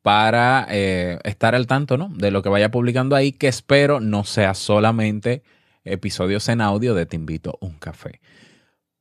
para 0.00 0.66
eh, 0.70 1.18
estar 1.24 1.54
al 1.54 1.66
tanto 1.66 1.98
¿no? 1.98 2.08
de 2.08 2.30
lo 2.30 2.42
que 2.42 2.48
vaya 2.48 2.70
publicando 2.70 3.16
ahí, 3.16 3.32
que 3.32 3.48
espero 3.48 4.00
no 4.00 4.24
sea 4.24 4.54
solamente 4.54 5.42
episodios 5.84 6.48
en 6.48 6.62
audio 6.62 6.94
de 6.94 7.04
Te 7.04 7.16
invito 7.16 7.58
a 7.60 7.66
un 7.66 7.74
café. 7.74 8.22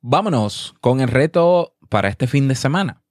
Vámonos 0.02 0.76
con 0.82 1.00
el 1.00 1.08
reto 1.08 1.78
para 1.88 2.10
este 2.10 2.28
fin 2.28 2.50
de 2.50 2.56
semana. 2.56 3.03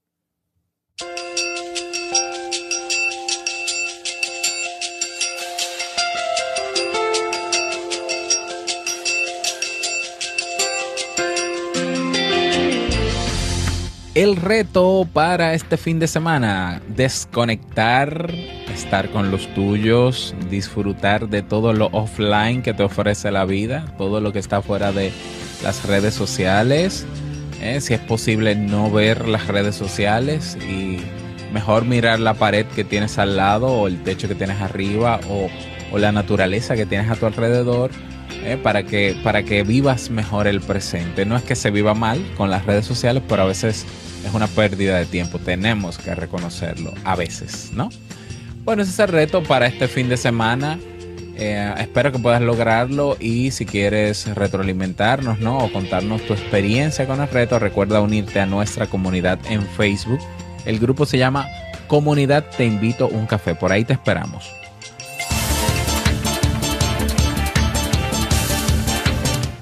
El 14.15 14.37
reto 14.37 15.09
para 15.11 15.55
este 15.55 15.79
fin 15.79 15.99
de 15.99 16.07
semana, 16.07 16.83
desconectar, 16.87 18.31
estar 18.71 19.09
con 19.09 19.31
los 19.31 19.47
tuyos, 19.55 20.35
disfrutar 20.51 21.31
de 21.31 21.41
todo 21.41 21.73
lo 21.73 21.87
offline 21.93 22.61
que 22.61 22.75
te 22.75 22.83
ofrece 22.83 23.31
la 23.31 23.47
vida, 23.47 23.87
todo 23.97 24.21
lo 24.21 24.31
que 24.31 24.39
está 24.39 24.61
fuera 24.61 24.93
de 24.93 25.13
las 25.63 25.87
redes 25.87 26.13
sociales. 26.13 27.07
Eh, 27.63 27.81
si 27.81 27.95
es 27.95 28.01
posible 28.01 28.55
no 28.55 28.91
ver 28.91 29.27
las 29.27 29.47
redes 29.47 29.77
sociales 29.77 30.59
y 30.69 30.99
mejor 31.51 31.87
mirar 31.87 32.21
la 32.21 32.35
pared 32.35 32.67
que 32.67 32.85
tienes 32.85 33.19
al 33.19 33.39
lado 33.39 33.69
o 33.69 33.87
el 33.87 34.03
techo 34.03 34.29
que 34.29 34.35
tienes 34.35 34.61
arriba 34.61 35.21
o, 35.31 35.49
o 35.91 35.99
la 35.99 36.13
naturaleza 36.13 36.77
que 36.77 36.85
tienes 36.85 37.11
a 37.11 37.17
tu 37.17 37.25
alrededor 37.25 37.91
eh, 38.45 38.59
para, 38.63 38.85
que, 38.85 39.17
para 39.23 39.43
que 39.43 39.63
vivas 39.63 40.11
mejor 40.11 40.47
el 40.47 40.61
presente. 40.61 41.25
No 41.25 41.37
es 41.37 41.43
que 41.43 41.55
se 41.55 41.71
viva 41.71 41.95
mal 41.95 42.23
con 42.37 42.51
las 42.51 42.67
redes 42.67 42.87
sociales, 42.87 43.23
pero 43.29 43.43
a 43.43 43.47
veces 43.47 43.87
es 44.27 44.35
una 44.35 44.47
pérdida 44.47 44.99
de 44.99 45.07
tiempo. 45.07 45.39
Tenemos 45.39 45.99
que 45.99 46.15
reconocerlo 46.15 46.93
a 47.05 47.17
veces, 47.17 47.71
¿no? 47.73 47.91
Bueno, 48.65 48.83
ese 48.83 48.93
es 48.93 48.99
el 48.99 49.09
reto 49.09 49.43
para 49.43 49.67
este 49.67 49.89
fin 49.89 50.09
de 50.09 50.17
semana. 50.17 50.79
Eh, 51.37 51.75
espero 51.79 52.13
que 52.13 52.19
puedas 52.19 52.43
lograrlo 52.43 53.17
y 53.19 53.51
si 53.51 53.67
quieres 53.67 54.33
retroalimentarnos, 54.35 55.41
¿no? 55.41 55.59
O 55.59 55.73
contarnos 55.73 56.23
tu 56.23 56.35
experiencia 56.35 57.07
con 57.07 57.21
el 57.21 57.29
reto, 57.29 57.59
recuerda 57.59 58.01
unirte 58.01 58.39
a 58.39 58.47
nuestra 58.47 58.87
comunidad 58.87 59.39
en 59.51 59.63
Facebook. 59.63 60.21
El 60.65 60.79
grupo 60.79 61.07
se 61.07 61.19
llama 61.19 61.49
Comunidad 61.89 62.45
Te 62.57 62.65
Invito 62.65 63.09
un 63.09 63.27
Café. 63.27 63.55
Por 63.55 63.73
ahí 63.73 63.85
te 63.85 63.95
esperamos. 63.95 64.62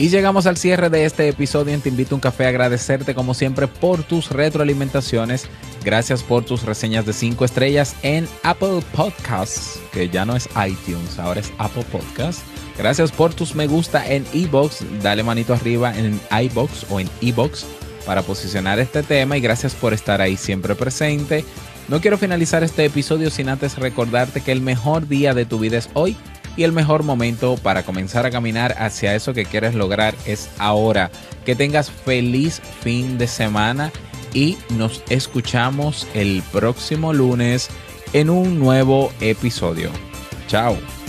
Y 0.01 0.09
llegamos 0.09 0.47
al 0.47 0.57
cierre 0.57 0.89
de 0.89 1.05
este 1.05 1.29
episodio 1.29 1.75
en 1.75 1.83
Te 1.83 1.91
Invito 1.91 2.15
a 2.15 2.17
un 2.17 2.23
Café. 2.23 2.47
Agradecerte 2.47 3.15
como 3.15 3.35
siempre 3.35 3.69
por 3.69 4.03
tus 4.03 4.31
retroalimentaciones. 4.31 5.47
Gracias 5.85 6.23
por 6.23 6.43
tus 6.43 6.63
reseñas 6.63 7.05
de 7.05 7.13
5 7.13 7.45
estrellas 7.45 7.95
en 8.03 8.27
Apple 8.43 8.81
Podcasts, 8.97 9.79
que 9.93 10.09
ya 10.09 10.25
no 10.25 10.35
es 10.35 10.49
iTunes, 10.67 11.19
ahora 11.19 11.41
es 11.41 11.53
Apple 11.59 11.85
Podcasts. 11.93 12.43
Gracias 12.79 13.13
por 13.13 13.35
tus 13.35 13.55
me 13.55 13.67
gusta 13.67 14.11
en 14.11 14.25
iBox. 14.33 15.03
Dale 15.03 15.23
manito 15.23 15.53
arriba 15.53 15.95
en 15.95 16.19
iBox 16.45 16.87
o 16.89 16.99
en 16.99 17.11
iBox 17.21 17.67
para 18.07 18.23
posicionar 18.23 18.79
este 18.79 19.03
tema 19.03 19.37
y 19.37 19.43
gracias 19.43 19.75
por 19.75 19.93
estar 19.93 20.23
ahí 20.23 20.39
siempre 20.39 20.75
presente. 20.77 21.45
No 21.89 22.01
quiero 22.01 22.17
finalizar 22.17 22.65
este 22.65 22.87
episodio 22.87 23.29
sin 23.29 23.51
antes 23.51 23.77
recordarte 23.77 24.41
que 24.41 24.53
el 24.53 24.63
mejor 24.63 25.09
día 25.09 25.35
de 25.35 25.45
tu 25.45 25.59
vida 25.59 25.77
es 25.77 25.91
hoy 25.93 26.17
y 26.57 26.65
el 26.65 26.73
mejor 26.73 27.03
momento 27.03 27.57
para 27.57 27.83
comenzar 27.83 28.27
a 28.27 28.31
caminar 28.31 28.75
hacia 28.79 29.15
eso 29.15 29.33
que 29.33 29.45
quieres 29.45 29.75
lograr 29.75 30.15
es 30.27 30.51
ahora. 30.59 31.11
Que 31.45 31.57
tengas 31.57 31.91
feliz 31.91 32.61
fin 32.83 33.19
de 33.19 33.27
semana 33.27 33.91
y 34.35 34.59
nos 34.71 35.03
escuchamos 35.09 36.07
el 36.15 36.43
próximo 36.53 37.13
lunes 37.13 37.69
en 38.13 38.31
un 38.31 38.59
nuevo 38.59 39.13
episodio. 39.21 39.91
Chao. 40.49 41.00